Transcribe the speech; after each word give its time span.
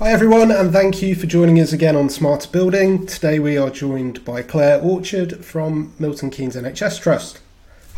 Hi 0.00 0.12
everyone, 0.12 0.50
and 0.50 0.72
thank 0.72 1.02
you 1.02 1.14
for 1.14 1.26
joining 1.26 1.60
us 1.60 1.74
again 1.74 1.94
on 1.94 2.08
Smarter 2.08 2.48
Building. 2.48 3.04
Today 3.04 3.38
we 3.38 3.58
are 3.58 3.68
joined 3.68 4.24
by 4.24 4.40
Claire 4.40 4.80
Orchard 4.80 5.44
from 5.44 5.92
Milton 5.98 6.30
Keynes 6.30 6.56
NHS 6.56 7.02
Trust. 7.02 7.38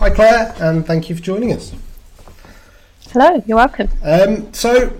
Hi 0.01 0.11
Claire, 0.11 0.53
and 0.59 0.85
thank 0.85 1.09
you 1.09 1.15
for 1.15 1.23
joining 1.23 1.53
us. 1.53 1.73
Hello, 3.13 3.41
you're 3.47 3.57
welcome. 3.57 3.89
Um, 4.03 4.53
so, 4.53 4.93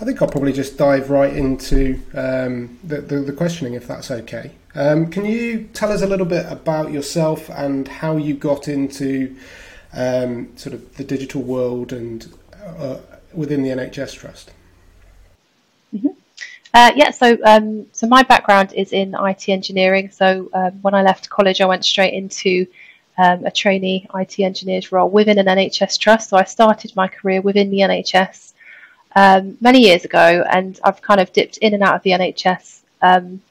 I 0.00 0.04
think 0.04 0.20
I'll 0.20 0.26
probably 0.26 0.52
just 0.52 0.76
dive 0.76 1.08
right 1.08 1.32
into 1.32 2.02
um, 2.14 2.80
the, 2.82 3.00
the, 3.00 3.20
the, 3.20 3.32
questioning, 3.32 3.74
if 3.74 3.86
that's 3.86 4.10
okay. 4.10 4.50
Um, 4.74 5.08
can 5.08 5.24
you 5.24 5.68
tell 5.72 5.92
us 5.92 6.02
a 6.02 6.06
little 6.08 6.26
bit 6.26 6.46
about 6.50 6.90
yourself 6.90 7.48
and 7.50 7.86
how 7.86 8.16
you 8.16 8.34
got 8.34 8.66
into 8.66 9.36
um, 9.92 10.48
sort 10.56 10.74
of 10.74 10.96
the 10.96 11.04
digital 11.04 11.42
world 11.42 11.92
and 11.92 12.26
uh, 12.60 12.96
within 13.32 13.62
the 13.62 13.68
NHS 13.68 14.16
Trust? 14.16 14.50
Mm-hmm. 15.94 16.08
Uh, 16.72 16.92
yeah, 16.94 17.10
so 17.10 17.36
um, 17.44 17.86
so 17.92 18.06
my 18.06 18.22
background 18.22 18.72
is 18.74 18.92
in 18.92 19.14
IT 19.18 19.48
engineering. 19.48 20.10
So 20.10 20.48
um, 20.52 20.72
when 20.82 20.94
I 20.94 21.02
left 21.02 21.28
college, 21.28 21.60
I 21.60 21.66
went 21.66 21.84
straight 21.84 22.14
into 22.14 22.66
um, 23.18 23.44
a 23.44 23.50
trainee 23.50 24.06
IT 24.14 24.38
engineer's 24.38 24.92
role 24.92 25.10
within 25.10 25.38
an 25.38 25.46
NHS 25.46 25.98
trust. 25.98 26.30
So 26.30 26.36
I 26.36 26.44
started 26.44 26.94
my 26.94 27.08
career 27.08 27.40
within 27.40 27.70
the 27.70 27.80
NHS 27.80 28.52
um, 29.16 29.58
many 29.60 29.80
years 29.80 30.04
ago, 30.04 30.44
and 30.48 30.78
I've 30.84 31.02
kind 31.02 31.20
of 31.20 31.32
dipped 31.32 31.58
in 31.58 31.74
and 31.74 31.82
out 31.82 31.96
of 31.96 32.02
the 32.02 32.10
NHS 32.10 32.80
um, 33.02 33.42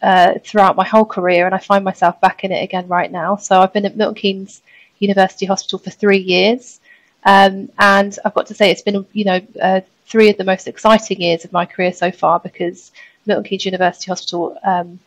uh, 0.00 0.34
throughout 0.42 0.76
my 0.76 0.86
whole 0.86 1.04
career, 1.04 1.44
and 1.44 1.54
I 1.54 1.58
find 1.58 1.84
myself 1.84 2.20
back 2.20 2.42
in 2.42 2.52
it 2.52 2.62
again 2.62 2.88
right 2.88 3.12
now. 3.12 3.36
So 3.36 3.60
I've 3.60 3.72
been 3.74 3.84
at 3.84 3.96
Milton 3.96 4.14
Keynes 4.14 4.62
University 4.98 5.46
Hospital 5.46 5.78
for 5.78 5.90
three 5.90 6.18
years, 6.18 6.79
um, 7.24 7.70
and 7.78 8.18
I've 8.24 8.34
got 8.34 8.46
to 8.46 8.54
say 8.54 8.70
it's 8.70 8.82
been 8.82 9.06
you 9.12 9.24
know 9.24 9.40
uh, 9.60 9.80
three 10.06 10.30
of 10.30 10.36
the 10.36 10.44
most 10.44 10.66
exciting 10.66 11.20
years 11.20 11.44
of 11.44 11.52
my 11.52 11.66
career 11.66 11.92
so 11.92 12.10
far 12.10 12.40
because 12.40 12.92
Milton 13.26 13.44
Keynes 13.44 13.64
University 13.64 14.10
Hospital 14.10 14.58
um, 14.64 14.98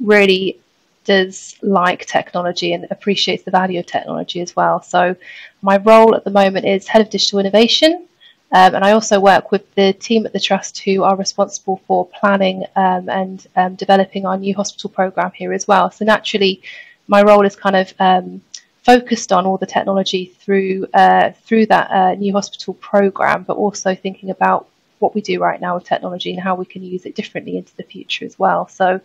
really 0.00 0.60
does 1.04 1.56
like 1.62 2.04
technology 2.06 2.72
and 2.72 2.86
appreciates 2.90 3.42
the 3.44 3.50
value 3.50 3.80
of 3.80 3.86
technology 3.86 4.40
as 4.40 4.54
well. 4.54 4.82
So, 4.82 5.16
my 5.62 5.76
role 5.78 6.14
at 6.14 6.24
the 6.24 6.30
moment 6.30 6.66
is 6.66 6.86
head 6.86 7.02
of 7.02 7.10
digital 7.10 7.38
innovation, 7.38 8.06
um, 8.52 8.74
and 8.74 8.84
I 8.84 8.92
also 8.92 9.20
work 9.20 9.50
with 9.50 9.72
the 9.74 9.92
team 9.92 10.26
at 10.26 10.32
the 10.32 10.40
trust 10.40 10.80
who 10.80 11.04
are 11.04 11.16
responsible 11.16 11.80
for 11.86 12.06
planning 12.06 12.64
um, 12.76 13.08
and 13.08 13.46
um, 13.56 13.74
developing 13.76 14.26
our 14.26 14.36
new 14.36 14.54
hospital 14.54 14.90
program 14.90 15.32
here 15.34 15.52
as 15.52 15.66
well. 15.66 15.90
So, 15.90 16.04
naturally, 16.04 16.62
my 17.08 17.22
role 17.22 17.46
is 17.46 17.56
kind 17.56 17.76
of 17.76 17.94
um, 17.98 18.42
focused 18.82 19.32
on 19.32 19.46
all 19.46 19.56
the 19.56 19.66
technology 19.66 20.26
through 20.40 20.86
uh, 20.94 21.32
through 21.44 21.66
that 21.66 21.90
uh, 21.90 22.14
new 22.14 22.32
hospital 22.32 22.74
program, 22.74 23.44
but 23.44 23.56
also 23.56 23.94
thinking 23.94 24.30
about 24.30 24.68
what 24.98 25.14
we 25.14 25.20
do 25.20 25.40
right 25.40 25.60
now 25.60 25.74
with 25.74 25.84
technology 25.84 26.30
and 26.32 26.40
how 26.40 26.54
we 26.54 26.66
can 26.66 26.82
use 26.82 27.06
it 27.06 27.14
differently 27.14 27.56
into 27.56 27.74
the 27.76 27.84
future 27.84 28.24
as 28.24 28.38
well. 28.38 28.68
So. 28.68 29.00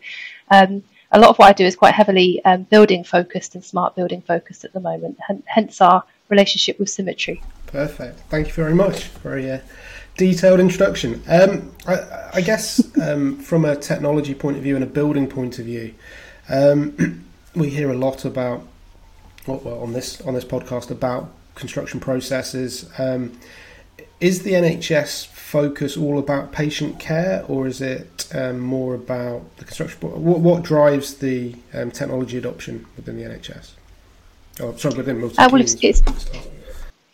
Um, 0.52 0.84
a 1.12 1.20
lot 1.20 1.30
of 1.30 1.38
what 1.38 1.48
I 1.48 1.54
do 1.54 1.64
is 1.64 1.76
quite 1.78 1.94
heavily 1.94 2.44
um, 2.44 2.64
building 2.64 3.04
focused 3.04 3.56
and 3.56 3.64
smart 3.64 3.96
building 3.96 4.22
focused 4.22 4.66
at 4.66 4.74
the 4.74 4.82
moment, 4.82 5.18
hence 5.46 5.80
our 5.80 6.04
relationship 6.30 6.78
with 6.78 6.90
Symetri. 6.90 7.42
Perfect. 7.68 8.20
Thank 8.30 8.48
you 8.48 8.54
very 8.54 8.74
much. 8.74 9.06
Very 9.24 9.50
uh, 9.50 9.60
detailed 10.18 10.60
introduction. 10.60 11.22
Um, 11.28 11.74
I, 11.88 12.30
I, 12.36 12.42
guess 12.42 12.82
um, 13.02 13.38
from 13.40 13.66
a 13.66 13.76
technology 13.76 14.34
point 14.34 14.58
of 14.58 14.64
view 14.64 14.76
and 14.76 14.84
a 14.84 14.88
building 14.88 15.28
point 15.28 15.60
of 15.60 15.66
view, 15.66 15.94
um, 16.50 17.26
we 17.56 17.70
hear 17.70 17.90
a 17.92 17.98
lot 17.98 18.26
about 18.26 18.66
well, 19.48 19.80
on 19.82 19.94
this 19.94 20.22
on 20.22 20.34
this 20.34 20.46
podcast 20.46 20.92
about 20.92 21.32
construction 21.56 22.00
processes. 22.00 22.90
Um, 22.98 23.40
is 24.22 24.44
the 24.44 24.54
NHS 24.54 25.28
focus 25.28 25.98
all 25.98 26.18
about 26.20 26.52
patient 26.52 27.00
care, 27.00 27.46
or 27.48 27.68
is 27.68 27.82
it 27.82 28.28
um, 28.34 28.60
more 28.60 28.96
about 28.96 29.58
the 29.58 29.66
construction? 29.66 30.00
What, 30.02 30.40
what 30.40 30.64
drives 30.64 31.16
the 31.16 31.56
um, 31.74 31.92
technology 31.92 32.38
adoption 32.38 32.86
within 32.96 33.18
the 33.18 33.24
NHS? 33.24 33.72
Oh, 34.62 34.76
sorry, 34.78 34.96
within 34.96 35.20
multi 35.20 35.38
uh, 35.38 35.50
well, 35.52 35.62
it's, 35.62 35.76
it's, 35.82 36.02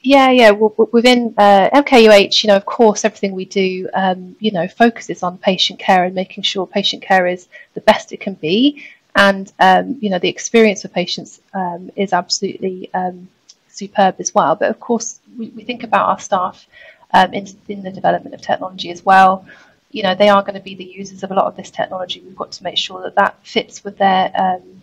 yeah, 0.01 0.29
yeah. 0.29 0.51
Well, 0.51 0.73
within 0.91 1.33
uh, 1.37 1.69
MKUH, 1.73 2.43
you 2.43 2.47
know, 2.47 2.55
of 2.55 2.65
course, 2.65 3.03
everything 3.03 3.33
we 3.33 3.45
do, 3.45 3.89
um, 3.93 4.35
you 4.39 4.51
know, 4.51 4.67
focuses 4.67 5.23
on 5.23 5.37
patient 5.39 5.79
care 5.79 6.03
and 6.03 6.13
making 6.13 6.43
sure 6.43 6.67
patient 6.67 7.01
care 7.01 7.25
is 7.25 7.47
the 7.73 7.81
best 7.81 8.11
it 8.11 8.19
can 8.19 8.35
be 8.35 8.83
and 9.15 9.51
um, 9.59 9.97
you 9.99 10.09
know 10.09 10.19
the 10.19 10.29
experience 10.29 10.81
for 10.81 10.87
patients 10.87 11.41
um, 11.53 11.91
is 11.95 12.13
absolutely 12.13 12.89
um, 12.93 13.27
superb 13.69 14.15
as 14.19 14.33
well. 14.33 14.55
But 14.55 14.69
of 14.69 14.79
course, 14.79 15.19
we, 15.37 15.49
we 15.49 15.63
think 15.63 15.83
about 15.83 16.07
our 16.07 16.19
staff 16.19 16.65
um, 17.13 17.33
in, 17.33 17.47
in, 17.67 17.83
the 17.83 17.91
development 17.91 18.35
of 18.35 18.41
technology 18.41 18.91
as 18.91 19.03
well. 19.03 19.45
You 19.91 20.03
know, 20.03 20.15
they 20.15 20.29
are 20.29 20.41
going 20.41 20.53
to 20.53 20.61
be 20.61 20.75
the 20.75 20.85
users 20.85 21.23
of 21.23 21.31
a 21.31 21.33
lot 21.33 21.45
of 21.45 21.57
this 21.57 21.69
technology. 21.69 22.21
We've 22.21 22.35
got 22.35 22.51
to 22.53 22.63
make 22.63 22.77
sure 22.77 23.01
that 23.03 23.15
that 23.15 23.35
fits 23.43 23.83
with 23.83 23.97
their 23.97 24.31
um, 24.35 24.81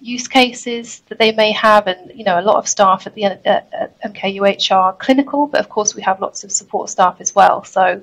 use 0.00 0.28
cases 0.28 1.00
that 1.08 1.18
they 1.18 1.32
may 1.32 1.52
have. 1.52 1.86
And 1.86 2.12
you 2.14 2.24
know, 2.24 2.38
a 2.38 2.42
lot 2.42 2.56
of 2.56 2.68
staff 2.68 3.06
at 3.06 3.14
the 3.14 3.24
at, 3.24 3.46
at 3.46 4.00
MKUH 4.02 4.70
are 4.70 4.92
clinical, 4.94 5.46
but 5.46 5.60
of 5.60 5.68
course, 5.68 5.94
we 5.94 6.02
have 6.02 6.20
lots 6.20 6.44
of 6.44 6.52
support 6.52 6.90
staff 6.90 7.20
as 7.20 7.34
well. 7.34 7.64
So 7.64 8.00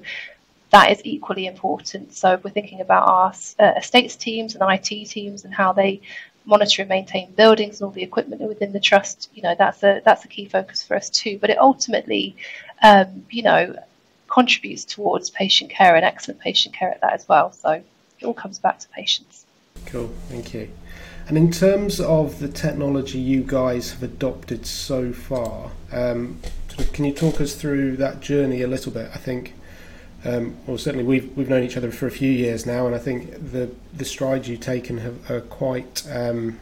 that 0.76 0.92
is 0.92 1.00
equally 1.06 1.48
important. 1.48 2.14
So 2.14 2.34
if 2.34 2.44
we're 2.44 2.50
thinking 2.50 2.82
about 2.82 3.08
our 3.08 3.34
uh, 3.60 3.74
estates 3.78 4.18
teams 4.18 4.56
and 4.56 4.64
IT 4.70 5.06
teams 5.06 5.46
and 5.46 5.54
how 5.54 5.72
they 5.72 6.02
monitor 6.44 6.82
and 6.82 6.90
maintain 6.90 7.32
buildings 7.32 7.80
and 7.80 7.86
all 7.86 7.94
the 7.94 8.04
equipment 8.04 8.42
within 8.42 8.74
the 8.74 8.82
trust, 8.82 9.30
you 9.34 9.42
know, 9.42 9.56
that's 9.58 9.82
a 9.84 10.02
that's 10.04 10.26
a 10.26 10.28
key 10.28 10.44
focus 10.44 10.84
for 10.84 10.98
us 10.98 11.10
too. 11.10 11.38
But 11.40 11.50
it 11.50 11.58
ultimately, 11.58 12.36
um, 12.84 13.26
you 13.30 13.44
know, 13.44 13.74
contributes 14.28 14.84
towards 14.84 15.30
patient 15.30 15.70
care 15.70 15.96
and 15.96 16.04
excellent 16.04 16.42
patient 16.42 16.76
care 16.76 16.92
at 16.92 17.00
that 17.00 17.14
as 17.14 17.26
well. 17.30 17.54
So 17.54 17.82
it 18.20 18.26
all 18.26 18.34
comes 18.34 18.60
back 18.60 18.80
to 18.80 18.90
patients. 18.90 19.46
Cool, 19.86 20.12
thank 20.28 20.54
you. 20.54 20.70
And 21.30 21.38
in 21.38 21.52
terms 21.52 22.02
of 22.02 22.40
the 22.40 22.50
technology 22.50 23.20
you 23.20 23.44
guys 23.44 23.94
have 23.94 24.04
adopted 24.04 24.66
so 24.66 25.14
far, 25.14 25.72
um, 25.94 26.42
can 26.92 27.06
you 27.06 27.14
talk 27.14 27.40
us 27.40 27.56
through 27.56 27.96
that 27.96 28.20
journey 28.20 28.62
a 28.62 28.68
little 28.68 28.92
bit? 28.92 29.10
I 29.14 29.18
think 29.20 29.54
um, 30.26 30.58
well, 30.66 30.78
certainly 30.78 31.06
we've 31.06 31.36
we've 31.38 31.50
known 31.50 31.64
each 31.64 31.78
other 31.78 31.92
for 31.92 32.08
a 32.08 32.12
few 32.12 32.32
years 32.32 32.66
now, 32.66 32.88
and 32.88 32.96
I 32.96 33.00
think 33.00 33.32
the 33.52 33.70
the 33.94 34.06
strides 34.06 34.50
you've 34.50 34.60
taken 34.60 34.98
have, 34.98 35.30
are 35.30 35.42
quite 35.42 36.04
um, 36.12 36.60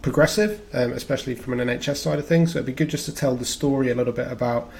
progressive, 0.00 0.62
um, 0.72 0.92
especially 0.92 1.34
from 1.34 1.58
an 1.58 1.68
NHS 1.68 1.96
side 1.96 2.18
of 2.20 2.26
things. 2.26 2.52
So 2.52 2.58
it'd 2.58 2.66
be 2.66 2.72
good 2.72 2.88
just 2.88 3.06
to 3.06 3.14
tell 3.14 3.34
the 3.34 3.44
story 3.44 3.90
a 3.90 3.94
little 3.94 4.12
bit 4.12 4.30
about 4.30 4.70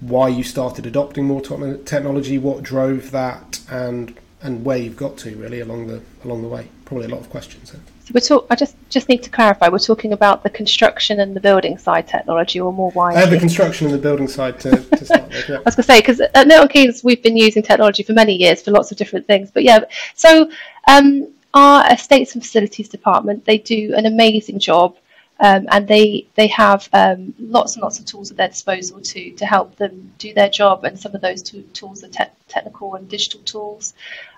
why 0.00 0.28
you 0.28 0.42
started 0.42 0.84
adopting 0.84 1.24
more 1.24 1.40
technology, 1.40 2.38
what 2.38 2.64
drove 2.64 3.12
that, 3.12 3.60
and 3.70 4.16
and 4.42 4.64
where 4.64 4.78
you've 4.78 4.96
got 4.96 5.16
to 5.18 5.36
really 5.36 5.60
along 5.60 5.86
the 5.86 6.02
along 6.24 6.42
the 6.42 6.48
way. 6.48 6.68
Probably 6.84 7.06
a 7.06 7.10
lot 7.10 7.20
of 7.20 7.30
questions. 7.30 7.72
So 8.04 8.10
we're 8.14 8.20
talk- 8.20 8.46
I 8.50 8.56
just 8.56 8.74
just 8.88 9.08
need 9.08 9.22
to 9.22 9.30
clarify. 9.30 9.68
We're 9.68 9.78
talking 9.78 10.12
about 10.12 10.42
the 10.42 10.50
construction 10.50 11.20
and 11.20 11.36
the 11.36 11.40
building 11.40 11.78
side 11.78 12.08
technology, 12.08 12.60
or 12.60 12.72
more 12.72 12.90
widely. 12.90 13.22
Uh, 13.22 13.26
the 13.26 13.38
construction 13.38 13.86
and 13.86 13.94
the 13.94 13.98
building 13.98 14.26
side 14.26 14.58
to, 14.60 14.70
to 14.70 15.04
start 15.04 15.28
with. 15.28 15.48
Yeah. 15.48 15.56
I 15.58 15.62
was 15.64 15.76
going 15.76 15.84
to 15.86 15.92
say 15.92 16.00
because 16.00 16.20
at 16.20 16.48
Milton 16.48 16.68
Keynes 16.68 17.04
we've 17.04 17.22
been 17.22 17.36
using 17.36 17.62
technology 17.62 18.02
for 18.02 18.12
many 18.12 18.34
years 18.34 18.60
for 18.60 18.72
lots 18.72 18.90
of 18.90 18.98
different 18.98 19.26
things. 19.28 19.52
But 19.52 19.62
yeah, 19.62 19.84
so 20.14 20.50
um, 20.88 21.32
our 21.54 21.92
estates 21.92 22.34
and 22.34 22.42
facilities 22.42 22.88
department 22.88 23.44
they 23.44 23.58
do 23.58 23.94
an 23.96 24.06
amazing 24.06 24.58
job. 24.58 24.96
Um, 25.40 25.66
and 25.72 25.88
they 25.88 26.28
they 26.34 26.46
have 26.48 26.88
um, 26.92 27.34
lots 27.38 27.74
and 27.74 27.82
lots 27.82 27.98
of 27.98 28.04
tools 28.04 28.30
at 28.30 28.36
their 28.36 28.48
disposal 28.48 29.00
to 29.00 29.30
to 29.32 29.46
help 29.46 29.76
them 29.76 30.12
do 30.18 30.32
their 30.34 30.48
job. 30.48 30.84
And 30.84 30.98
some 30.98 31.14
of 31.14 31.20
those 31.20 31.42
tools 31.42 32.04
are 32.04 32.08
te- 32.08 32.34
technical 32.48 32.94
and 32.94 33.08
digital 33.08 33.40
tools. 33.40 33.94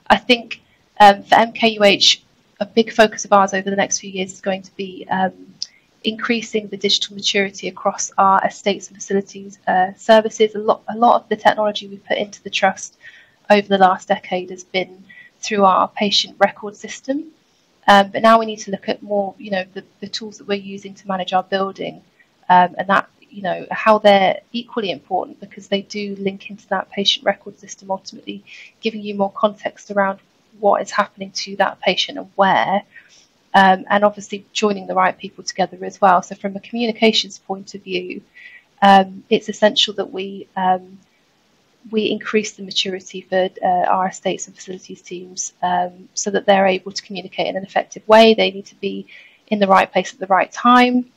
I 0.09 0.17
think 0.17 0.63
um, 1.01 1.23
for 1.23 1.35
MKUH, 1.35 2.21
a 2.61 2.67
big 2.67 2.93
focus 2.93 3.25
of 3.25 3.33
ours 3.33 3.55
over 3.55 3.71
the 3.71 3.77
next 3.77 3.99
few 3.99 4.11
years 4.11 4.33
is 4.33 4.41
going 4.41 4.63
to 4.63 4.75
be 4.77 5.07
um, 5.11 5.33
increasing 6.05 6.69
the 6.69 6.77
digital 6.77 7.15
maturity 7.17 7.69
across 7.69 8.13
our 8.19 8.45
estates 8.47 8.89
and 8.89 8.97
facilities 8.97 9.59
uh, 9.67 9.93
services. 9.97 10.55
A 10.55 10.59
lot, 10.59 10.83
a 10.89 10.97
lot 10.97 11.23
of 11.23 11.29
the 11.29 11.37
technology 11.37 11.89
we've 11.89 12.05
put 12.05 12.19
into 12.19 12.43
the 12.43 12.51
trust 12.51 12.97
over 13.51 13.67
the 13.67 13.79
last 13.79 14.09
decade 14.09 14.51
has 14.51 14.65
been 14.65 15.05
through 15.41 15.65
our 15.65 15.89
patient 15.89 16.37
record 16.39 16.77
system. 16.77 17.25
Um, 17.87 18.11
but 18.11 18.23
now 18.23 18.39
we 18.39 18.47
need 18.47 18.61
to 18.61 18.71
look 18.71 18.89
at 18.89 19.03
more, 19.03 19.35
you 19.39 19.51
know, 19.51 19.65
the, 19.75 19.85
the 20.01 20.09
tools 20.09 20.39
that 20.39 20.47
we're 20.47 20.55
using 20.55 20.95
to 20.95 21.09
manage 21.09 21.33
our 21.33 21.43
building, 21.43 22.03
um, 22.49 22.75
and 22.79 22.89
that, 22.89 23.11
you 23.29 23.43
know, 23.43 23.67
how 23.71 23.99
they're 23.99 24.41
equally 24.53 24.91
important 24.91 25.39
because 25.39 25.69
they 25.69 25.83
do 25.83 26.17
link 26.17 26.49
into 26.49 26.67
that 26.69 26.91
patient 26.91 27.27
record 27.27 27.59
system, 27.59 27.91
ultimately 27.91 28.43
giving 28.81 29.03
you 29.03 29.15
more 29.15 29.33
context 29.33 29.91
around 29.91 30.19
what 30.61 30.83
is 30.83 30.91
happening 30.91 31.31
to 31.33 31.57
that 31.57 31.81
patient 31.81 32.19
and 32.19 32.31
where, 32.37 32.83
um, 33.55 33.85
and 33.89 34.05
obviously 34.05 34.45
joining 34.53 34.87
the 34.87 34.95
right 34.95 35.17
people 35.17 35.45
together 35.45 35.79
as 35.85 36.01
well. 36.01 36.23
So, 36.23 36.35
from 36.35 36.57
a 36.57 36.61
communications 36.61 37.39
point 37.39 37.75
of 37.75 37.83
view, 37.83 38.23
um, 38.83 39.25
it's 39.31 39.49
essential 39.49 39.95
that 39.95 40.13
we 40.13 40.49
um, 40.57 40.99
we 41.91 42.11
increase 42.11 42.53
the 42.53 42.63
maturity 42.63 43.21
for 43.21 43.49
uh, 43.63 43.67
our 43.67 44.09
estates 44.09 44.47
and 44.47 44.57
facilities 44.57 45.03
teams 45.03 45.53
um, 45.63 46.09
so 46.15 46.31
that 46.31 46.47
they're 46.47 46.67
able 46.67 46.93
to 46.93 47.03
communicate 47.03 47.47
in 47.47 47.57
an 47.57 47.63
effective 47.63 48.07
way. 48.09 48.35
They 48.35 48.51
need 48.51 48.67
to 48.67 48.75
be 48.77 49.07
in 49.49 49.59
the 49.59 49.67
right 49.67 49.91
place 49.91 50.13
at 50.13 50.19
the 50.19 50.27
right 50.27 50.51
time. 50.51 51.11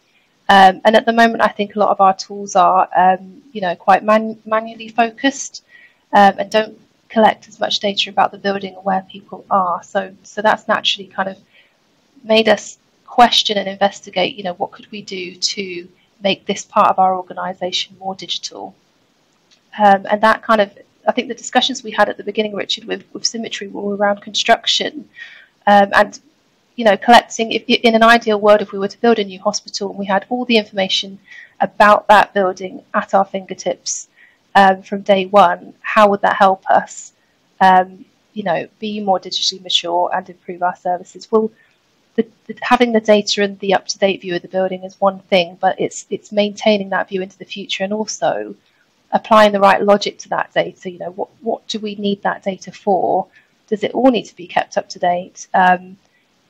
Um, 0.50 0.82
and 0.86 0.96
at 0.96 1.06
the 1.06 1.14
moment, 1.14 1.42
I 1.42 1.48
think 1.48 1.76
a 1.76 1.80
lot 1.80 1.90
of 1.90 2.02
our 2.02 2.16
tools 2.16 2.56
are, 2.56 2.88
um, 2.96 3.42
you 3.52 3.62
know, 3.62 3.76
quite 3.76 4.04
man- 4.04 4.40
manually 4.46 4.90
focused 4.90 5.64
and 6.14 6.50
don't 6.50 6.80
collect 7.10 7.48
as 7.48 7.60
much 7.60 7.80
data 7.80 8.10
about 8.10 8.32
the 8.32 8.38
building 8.38 8.76
and 8.76 8.84
where 8.84 9.06
people 9.10 9.46
are. 9.50 9.82
So, 9.84 10.14
so 10.24 10.42
that's 10.42 10.68
naturally 10.68 11.08
kind 11.08 11.30
of 11.30 11.38
made 12.24 12.50
us 12.50 12.78
question 13.06 13.58
and 13.58 13.68
investigate. 13.68 14.36
You 14.36 14.44
know, 14.44 14.54
what 14.54 14.72
could 14.72 14.90
we 14.92 15.02
do 15.02 15.36
to 15.36 15.88
make 16.22 16.46
this 16.46 16.66
part 16.66 16.90
of 16.90 17.00
our 17.00 17.16
organisation 17.16 17.96
more 18.00 18.16
digital? 18.16 18.76
Um, 19.80 20.06
and 20.10 20.22
that 20.22 20.44
kind 20.44 20.62
of, 20.62 20.78
I 21.08 21.12
think 21.12 21.28
the 21.28 21.36
discussions 21.36 21.84
we 21.84 21.92
had 21.92 22.10
at 22.10 22.18
the 22.18 22.24
beginning, 22.24 22.56
Richard, 22.56 22.86
with, 22.86 23.04
with 23.14 23.24
Symetri 23.24 23.72
were 23.72 23.96
around 23.96 24.22
construction 24.22 25.08
um, 25.66 25.92
and 25.94 26.20
you 26.78 26.86
know, 26.86 26.96
collecting. 26.96 27.52
If, 27.52 27.64
in 27.68 27.96
an 27.96 28.04
ideal 28.04 28.40
world, 28.40 28.62
if 28.62 28.72
we 28.72 28.80
were 28.80 28.88
to 28.88 29.02
build 29.02 29.20
a 29.20 29.24
new 29.24 29.40
hospital 29.40 29.90
and 29.90 29.98
we 29.98 30.06
had 30.06 30.26
all 30.30 30.46
the 30.46 30.58
information 30.58 31.20
about 31.60 32.08
that 32.08 32.34
building 32.34 32.84
at 32.94 33.14
our 33.14 33.26
fingertips 33.26 34.08
um, 34.58 34.82
from 34.82 35.02
day 35.02 35.24
one, 35.28 35.76
how 35.82 36.10
would 36.10 36.22
that 36.22 36.36
help 36.36 36.66
us? 36.68 37.14
Um, 37.62 38.06
you 38.34 38.44
know, 38.44 38.68
be 38.80 39.00
more 39.00 39.20
digitally 39.20 39.62
mature 39.62 40.10
and 40.14 40.28
improve 40.30 40.64
our 40.64 40.76
services. 40.76 41.32
Well, 41.32 41.52
the, 42.16 42.28
the, 42.48 42.56
having 42.62 42.92
the 42.92 43.00
data 43.00 43.44
and 43.44 43.60
the 43.60 43.76
up-to-date 43.76 44.22
view 44.22 44.36
of 44.36 44.42
the 44.42 44.48
building 44.48 44.84
is 44.84 45.00
one 45.00 45.20
thing, 45.32 45.58
but 45.62 45.80
it's 45.80 46.08
it's 46.10 46.32
maintaining 46.32 46.90
that 46.90 47.10
view 47.10 47.22
into 47.22 47.38
the 47.38 47.46
future 47.56 47.84
and 47.84 47.94
also 47.94 48.56
applying 49.12 49.52
the 49.52 49.60
right 49.60 49.82
logic 49.84 50.18
to 50.20 50.30
that 50.30 50.52
data. 50.54 50.90
You 50.90 51.00
know, 51.00 51.12
what 51.12 51.30
what 51.42 51.68
do 51.68 51.78
we 51.80 51.94
need 51.96 52.24
that 52.24 52.44
data 52.44 52.72
for? 52.72 53.28
Does 53.68 53.84
it 53.84 53.94
all 53.94 54.10
need 54.10 54.26
to 54.26 54.36
be 54.36 54.48
kept 54.48 54.78
up 54.78 54.90
to 54.90 55.00
date? 55.00 55.48
Um, 55.54 55.98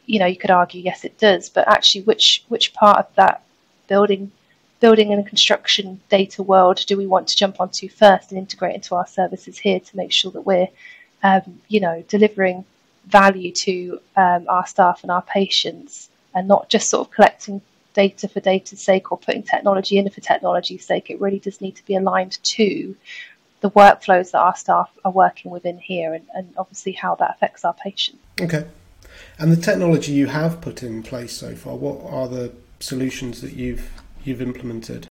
you 0.05 0.19
know, 0.19 0.25
you 0.25 0.37
could 0.37 0.51
argue 0.51 0.81
yes, 0.81 1.03
it 1.03 1.17
does, 1.17 1.49
but 1.49 1.67
actually, 1.67 2.03
which 2.03 2.45
which 2.47 2.73
part 2.73 2.99
of 2.99 3.07
that 3.15 3.43
building 3.87 4.31
building 4.79 5.11
and 5.11 5.25
construction 5.25 5.99
data 6.09 6.43
world 6.43 6.83
do 6.85 6.97
we 6.97 7.07
want 7.07 7.27
to 7.27 7.35
jump 7.35 7.59
onto 7.59 7.89
first 7.89 8.31
and 8.31 8.37
integrate 8.37 8.75
into 8.75 8.95
our 8.95 9.07
services 9.07 9.57
here 9.57 9.79
to 9.79 9.97
make 9.97 10.11
sure 10.11 10.31
that 10.31 10.41
we're, 10.41 10.67
um, 11.23 11.59
you 11.67 11.79
know, 11.79 12.03
delivering 12.07 12.63
value 13.07 13.51
to 13.51 13.99
um, 14.15 14.45
our 14.49 14.67
staff 14.67 15.01
and 15.01 15.11
our 15.11 15.21
patients, 15.21 16.09
and 16.35 16.47
not 16.47 16.69
just 16.69 16.89
sort 16.89 17.07
of 17.07 17.13
collecting 17.13 17.61
data 17.93 18.27
for 18.27 18.39
data's 18.39 18.81
sake 18.81 19.11
or 19.11 19.17
putting 19.17 19.41
technology 19.41 19.97
in 19.97 20.07
for 20.09 20.21
technology's 20.21 20.85
sake. 20.85 21.09
It 21.09 21.19
really 21.19 21.39
does 21.39 21.61
need 21.61 21.75
to 21.77 21.85
be 21.85 21.95
aligned 21.95 22.37
to 22.43 22.95
the 23.61 23.71
workflows 23.71 24.31
that 24.31 24.39
our 24.39 24.55
staff 24.55 24.91
are 25.03 25.11
working 25.11 25.49
within 25.51 25.79
here, 25.79 26.13
and, 26.13 26.25
and 26.35 26.53
obviously 26.57 26.91
how 26.91 27.15
that 27.15 27.31
affects 27.31 27.65
our 27.65 27.73
patients. 27.73 28.19
Okay. 28.39 28.67
And 29.39 29.51
the 29.51 29.59
technology 29.59 30.11
you 30.11 30.27
have 30.27 30.61
put 30.61 30.83
in 30.83 31.01
place 31.01 31.35
so 31.35 31.55
far, 31.55 31.75
what 31.75 32.05
are 32.11 32.27
the 32.27 32.51
solutions 32.79 33.41
that 33.41 33.53
you've 33.53 33.89
you've 34.27 34.41
implemented? 34.41 35.07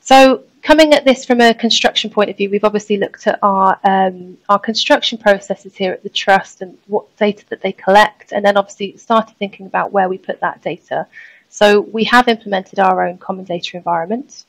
So, 0.00 0.44
coming 0.62 0.92
at 0.92 1.04
this 1.04 1.24
from 1.24 1.40
a 1.40 1.54
construction 1.54 2.10
point 2.10 2.28
of 2.28 2.36
view, 2.36 2.50
we've 2.50 2.64
obviously 2.64 2.98
looked 2.98 3.26
at 3.26 3.38
our 3.42 3.78
um, 3.84 4.36
our 4.48 4.58
construction 4.58 5.16
processes 5.16 5.74
here 5.74 5.92
at 5.92 6.02
the 6.02 6.10
trust 6.10 6.60
and 6.60 6.76
what 6.88 7.16
data 7.16 7.44
that 7.48 7.62
they 7.62 7.72
collect, 7.72 8.32
and 8.32 8.44
then 8.44 8.56
obviously 8.56 8.96
started 8.96 9.36
thinking 9.38 9.66
about 9.66 9.92
where 9.92 10.08
we 10.08 10.18
put 10.18 10.40
that 10.40 10.62
data. 10.62 11.06
So, 11.48 11.80
we 11.80 12.04
have 12.04 12.28
implemented 12.28 12.78
our 12.78 13.06
own 13.06 13.16
common 13.16 13.44
data 13.44 13.76
environment, 13.76 14.44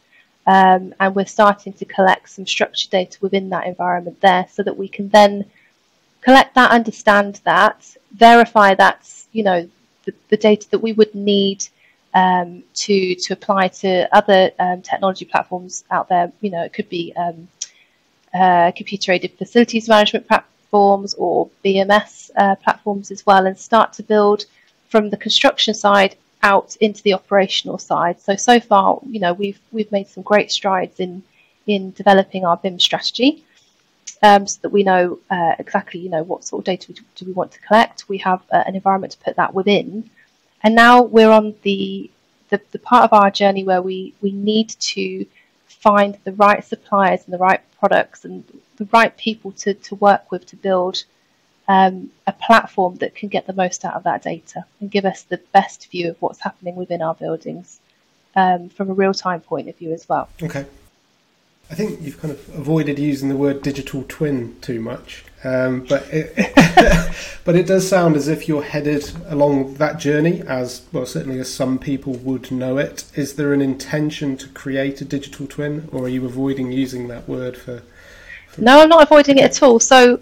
um, 0.46 0.94
and 1.00 1.16
we're 1.16 1.26
starting 1.26 1.74
to 1.74 1.86
collect 1.86 2.30
some 2.30 2.46
structured 2.46 2.92
data 2.92 3.18
within 3.22 3.50
that 3.50 3.66
environment 3.66 4.20
there, 4.20 4.48
so 4.52 4.62
that 4.64 4.78
we 4.78 4.90
can 4.90 5.08
then 5.10 5.46
collect 6.20 6.56
that, 6.56 6.72
understand 6.72 7.40
that, 7.46 7.96
verify 8.12 8.76
that's 8.76 9.28
you 9.32 9.44
know 9.44 9.70
the, 10.04 10.14
the 10.28 10.38
data 10.38 10.70
that 10.72 10.80
we 10.80 10.92
would 10.92 11.16
need 11.16 11.66
um, 12.16 12.64
to 12.74 13.16
to 13.16 13.34
apply 13.34 13.68
to 13.68 14.08
other 14.16 14.52
um, 14.58 14.82
technology 14.82 15.26
platforms 15.26 15.84
out 15.92 16.10
there. 16.10 16.32
You 16.42 16.50
know, 16.50 16.64
it 16.64 16.74
could 16.74 16.90
be 16.90 17.14
um, 17.16 17.48
uh, 18.34 18.72
computer-aided 18.76 19.34
facilities 19.38 19.88
management 19.88 20.28
platforms 20.28 21.14
or 21.16 21.50
BMS 21.64 22.32
uh, 22.38 22.56
platforms 22.56 23.12
as 23.12 23.26
well, 23.26 23.46
and 23.46 23.58
start 23.58 23.94
to 23.94 24.04
build 24.04 24.46
from 24.90 25.10
the 25.10 25.18
construction 25.18 25.74
side 25.74 26.16
out 26.42 26.76
into 26.78 27.04
the 27.04 27.14
operational 27.14 27.78
side. 27.78 28.20
So 28.22 28.36
so 28.36 28.60
far, 28.60 29.00
you 29.06 29.20
know, 29.20 29.34
we've 29.34 29.60
we've 29.72 29.92
made 29.92 30.08
some 30.08 30.24
great 30.24 30.52
strides 30.52 31.00
in 31.00 31.22
in 31.68 31.92
developing 31.92 32.46
our 32.46 32.58
BIM 32.58 32.80
strategy 32.80 33.44
um, 34.22 34.48
so 34.48 34.60
that 34.62 34.70
we 34.70 34.84
know 34.84 35.20
uh, 35.30 35.56
exactly, 35.60 36.00
you 36.00 36.10
know, 36.10 36.24
what 36.24 36.46
sort 36.46 36.62
of 36.62 36.66
data 36.66 36.94
do 36.94 37.26
we 37.26 37.34
want 37.34 37.52
to 37.52 37.60
collect. 37.60 38.08
We 38.08 38.20
have 38.20 38.42
uh, 38.52 38.64
an 38.66 38.76
environment 38.76 39.14
to 39.14 39.20
put 39.20 39.36
that 39.36 39.54
within, 39.54 40.10
and 40.66 40.74
now 40.74 41.04
we're 41.04 41.32
on 41.32 41.56
the, 41.62 42.10
the 42.50 42.60
the 42.72 42.80
part 42.80 43.04
of 43.06 43.14
our 43.14 43.32
journey 43.32 43.64
where 43.64 43.82
we 43.82 44.14
we 44.22 44.32
need 44.32 44.70
to 44.70 45.26
find 45.68 46.18
the 46.26 46.34
right 46.34 46.66
suppliers 46.66 47.22
and 47.24 47.34
the 47.34 47.38
right 47.38 47.62
products 47.80 48.26
and 48.26 48.44
the 48.78 48.88
right 48.92 49.16
people 49.16 49.52
to 49.52 49.76
to 49.76 49.96
work 49.96 50.32
with 50.32 50.46
to 50.48 50.56
build 50.58 51.06
um, 51.68 52.12
a 52.28 52.34
platform 52.34 52.96
that 52.96 53.16
can 53.16 53.30
get 53.30 53.48
the 53.48 53.54
most 53.54 53.86
out 53.86 53.94
of 53.94 54.04
that 54.04 54.24
data 54.24 54.66
and 54.80 54.92
give 54.92 55.06
us 55.06 55.22
the 55.24 55.38
best 55.54 55.90
view 55.92 56.10
of 56.10 56.22
what's 56.22 56.42
happening 56.42 56.76
within 56.76 57.02
our 57.02 57.16
buildings 57.16 57.80
um, 58.36 58.70
from 58.70 58.90
a 58.90 58.94
real 58.94 59.14
time 59.14 59.42
point 59.42 59.70
of 59.70 59.78
view 59.78 59.92
as 59.92 60.10
well. 60.10 60.28
Okay. 60.42 60.66
I 61.70 61.74
think 61.74 62.02
you've 62.02 62.22
kind 62.22 62.32
of 62.32 62.56
avoided 62.56 63.00
using 63.00 63.30
the 63.30 63.36
word 63.36 63.64
digital 63.64 64.06
twin 64.08 64.56
too 64.62 64.80
much, 64.80 65.26
um, 65.44 65.82
but 65.90 66.06
it, 66.12 66.34
but 67.44 67.56
it 67.56 67.66
does 67.66 67.88
sound 67.88 68.16
as 68.16 68.28
if 68.28 68.48
you're 68.48 68.62
headed 68.62 69.12
along 69.28 69.76
that 69.76 69.98
journey, 69.98 70.44
as 70.44 70.84
well 70.92 71.08
certainly 71.08 71.40
as 71.40 71.52
some 71.52 71.80
people 71.80 72.14
would 72.14 72.52
know 72.52 72.78
it. 72.78 73.06
Is 73.16 73.36
there 73.36 73.52
an 73.52 73.62
intention 73.62 74.38
to 74.38 74.48
create 74.50 75.02
a 75.02 75.06
digital 75.06 75.48
twin, 75.48 75.90
or 75.92 76.04
are 76.04 76.10
you 76.10 76.24
avoiding 76.26 76.72
using 76.72 77.08
that 77.08 77.28
word 77.28 77.58
for? 77.58 77.82
for... 78.50 78.62
No, 78.62 78.82
I'm 78.82 78.90
not 78.90 79.02
avoiding 79.02 79.40
it 79.40 79.46
at 79.46 79.64
all. 79.64 79.80
So, 79.80 80.20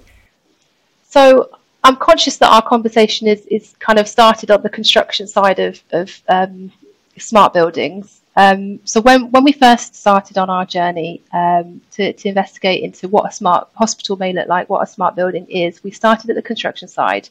so 1.10 1.50
I'm 1.84 1.98
conscious 1.98 2.38
that 2.38 2.50
our 2.50 2.62
conversation 2.62 3.28
is 3.28 3.46
is 3.48 3.76
kind 3.80 4.00
of 4.00 4.08
started 4.08 4.50
on 4.50 4.62
the 4.62 4.70
construction 4.70 5.28
side 5.28 5.60
of 5.60 5.84
of 5.92 6.22
um, 6.30 6.72
smart 7.18 7.54
buildings. 7.54 8.22
Um, 8.36 8.80
so 8.84 9.00
when, 9.02 9.30
when 9.32 9.44
we 9.44 9.52
first 9.52 9.96
started 9.96 10.38
on 10.38 10.50
our 10.50 10.66
journey 10.66 11.22
um, 11.34 11.82
to, 11.92 12.14
to 12.14 12.30
investigate 12.30 12.84
into 12.84 13.08
what 13.08 13.30
a 13.30 13.34
smart 13.34 13.70
hospital 13.76 14.18
may 14.18 14.34
look 14.34 14.48
like, 14.48 14.70
what 14.70 14.82
a 14.82 14.92
smart 14.92 15.16
building 15.16 15.46
is, 15.50 15.84
we 15.84 15.92
started 15.92 16.30
at 16.30 16.36
the 16.36 16.42
construction 16.42 16.88
side. 16.88 17.30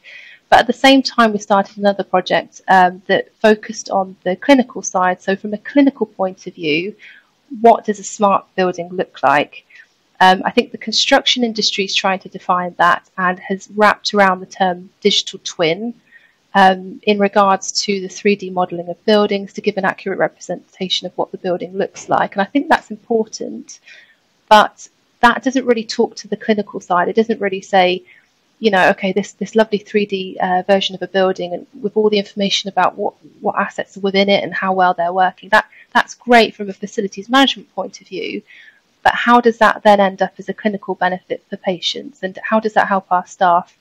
But 0.48 0.60
at 0.60 0.66
the 0.66 0.72
same 0.72 1.02
time, 1.02 1.32
we 1.32 1.38
started 1.38 1.78
another 1.78 2.04
project 2.04 2.60
um, 2.68 3.02
that 3.06 3.34
focused 3.36 3.90
on 3.90 4.16
the 4.22 4.36
clinical 4.36 4.82
side. 4.82 5.20
So 5.20 5.34
from 5.34 5.54
a 5.54 5.58
clinical 5.58 6.06
point 6.06 6.46
of 6.46 6.54
view, 6.54 6.94
what 7.60 7.84
does 7.84 7.98
a 7.98 8.04
smart 8.04 8.46
building 8.54 8.88
look 8.90 9.22
like? 9.22 9.64
Um, 10.20 10.42
I 10.44 10.52
think 10.52 10.70
the 10.70 10.78
construction 10.78 11.42
industry 11.42 11.84
is 11.84 11.94
trying 11.96 12.20
to 12.20 12.28
define 12.28 12.74
that 12.78 13.10
and 13.18 13.40
has 13.40 13.68
wrapped 13.74 14.14
around 14.14 14.38
the 14.38 14.46
term 14.46 14.90
digital 15.00 15.40
twin 15.42 15.94
um, 16.54 17.00
in 17.04 17.18
regards 17.18 17.72
to 17.82 18.00
the 18.00 18.08
3D 18.08 18.52
modelling 18.52 18.88
of 18.88 19.04
buildings 19.04 19.52
to 19.54 19.60
give 19.60 19.76
an 19.76 19.84
accurate 19.84 20.18
representation 20.18 21.06
of 21.06 21.16
what 21.16 21.32
the 21.32 21.38
building 21.38 21.76
looks 21.76 22.08
like. 22.08 22.32
And 22.32 22.42
I 22.42 22.44
think 22.44 22.68
that's 22.68 22.90
important, 22.90 23.80
but 24.48 24.88
that 25.20 25.42
doesn't 25.42 25.64
really 25.64 25.84
talk 25.84 26.14
to 26.16 26.28
the 26.28 26.36
clinical 26.36 26.80
side. 26.80 27.08
It 27.08 27.16
doesn't 27.16 27.40
really 27.40 27.62
say, 27.62 28.04
you 28.58 28.70
know, 28.70 28.90
okay, 28.90 29.12
this 29.12 29.32
this 29.32 29.54
lovely 29.54 29.78
3D 29.78 30.36
uh, 30.36 30.62
version 30.62 30.94
of 30.94 31.02
a 31.02 31.08
building 31.08 31.54
and 31.54 31.66
with 31.80 31.96
all 31.96 32.10
the 32.10 32.18
information 32.18 32.68
about 32.68 32.96
what 32.96 33.14
what 33.40 33.58
assets 33.58 33.96
are 33.96 34.00
within 34.00 34.28
it 34.28 34.44
and 34.44 34.52
how 34.52 34.72
well 34.72 34.94
they're 34.94 35.12
working. 35.12 35.48
That 35.48 35.66
that's 35.92 36.14
great 36.14 36.54
from 36.54 36.68
a 36.68 36.74
facilities 36.74 37.28
management 37.28 37.74
point 37.74 38.00
of 38.00 38.08
view. 38.08 38.42
But 39.02 39.14
how 39.14 39.40
does 39.40 39.58
that 39.58 39.82
then 39.82 40.00
end 40.00 40.22
up 40.22 40.34
as 40.38 40.48
a 40.48 40.54
clinical 40.54 40.94
benefit 40.94 41.42
for 41.48 41.56
patients, 41.56 42.22
and 42.22 42.38
how 42.42 42.60
does 42.60 42.74
that 42.74 42.88
help 42.88 43.10
our 43.10 43.26
staff 43.26 43.76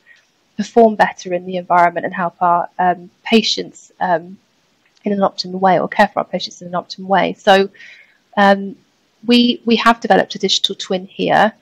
perform 0.57 0.95
better 0.95 1.33
in 1.33 1.45
the 1.45 1.57
environment 1.57 2.05
and 2.05 2.13
help 2.13 2.35
our 2.41 2.69
um, 2.79 3.09
patients 3.23 3.91
um, 3.99 4.37
in 5.03 5.13
an 5.13 5.19
optimal 5.19 5.59
way 5.59 5.79
or 5.79 5.87
care 5.87 6.07
for 6.07 6.19
our 6.19 6.25
patients 6.25 6.61
in 6.61 6.67
an 6.67 6.73
optimal 6.73 7.07
way. 7.07 7.33
So 7.33 7.69
um, 8.37 8.75
we 9.25 9.61
we 9.65 9.75
have 9.77 9.99
developed 9.99 10.35
a 10.35 10.39
digital 10.39 10.75
twin 10.75 11.05
here, 11.05 11.53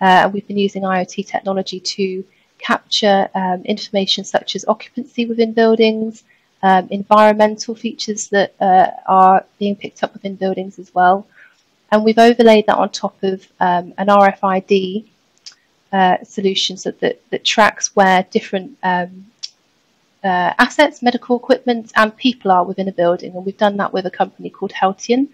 uh, 0.00 0.04
and 0.04 0.32
we've 0.32 0.46
been 0.46 0.58
using 0.58 0.82
IoT 0.82 1.26
technology 1.26 1.80
to 1.80 2.24
capture 2.58 3.28
um, 3.34 3.62
information 3.64 4.24
such 4.24 4.56
as 4.56 4.64
occupancy 4.66 5.26
within 5.26 5.52
buildings, 5.52 6.24
um, 6.62 6.88
environmental 6.90 7.74
features 7.74 8.28
that 8.28 8.54
uh, 8.60 8.90
are 9.06 9.44
being 9.58 9.76
picked 9.76 10.02
up 10.02 10.12
within 10.12 10.34
buildings 10.34 10.78
as 10.78 10.92
well. 10.94 11.26
And 11.90 12.04
we've 12.04 12.18
overlaid 12.18 12.66
that 12.66 12.76
on 12.76 12.90
top 12.90 13.16
of 13.22 13.46
um, 13.60 13.94
an 13.96 14.08
RFID 14.08 15.06
uh, 15.92 16.16
solutions 16.22 16.82
that, 16.82 17.00
that, 17.00 17.20
that, 17.30 17.44
tracks 17.44 17.96
where 17.96 18.26
different 18.30 18.76
um, 18.82 19.26
uh, 20.22 20.52
assets, 20.58 21.02
medical 21.02 21.36
equipment, 21.36 21.92
and 21.96 22.16
people 22.16 22.50
are 22.50 22.64
within 22.64 22.88
a 22.88 22.92
building. 22.92 23.34
And 23.34 23.44
we've 23.44 23.56
done 23.56 23.76
that 23.78 23.92
with 23.92 24.04
a 24.06 24.10
company 24.10 24.50
called 24.50 24.72
Haltian, 24.72 25.28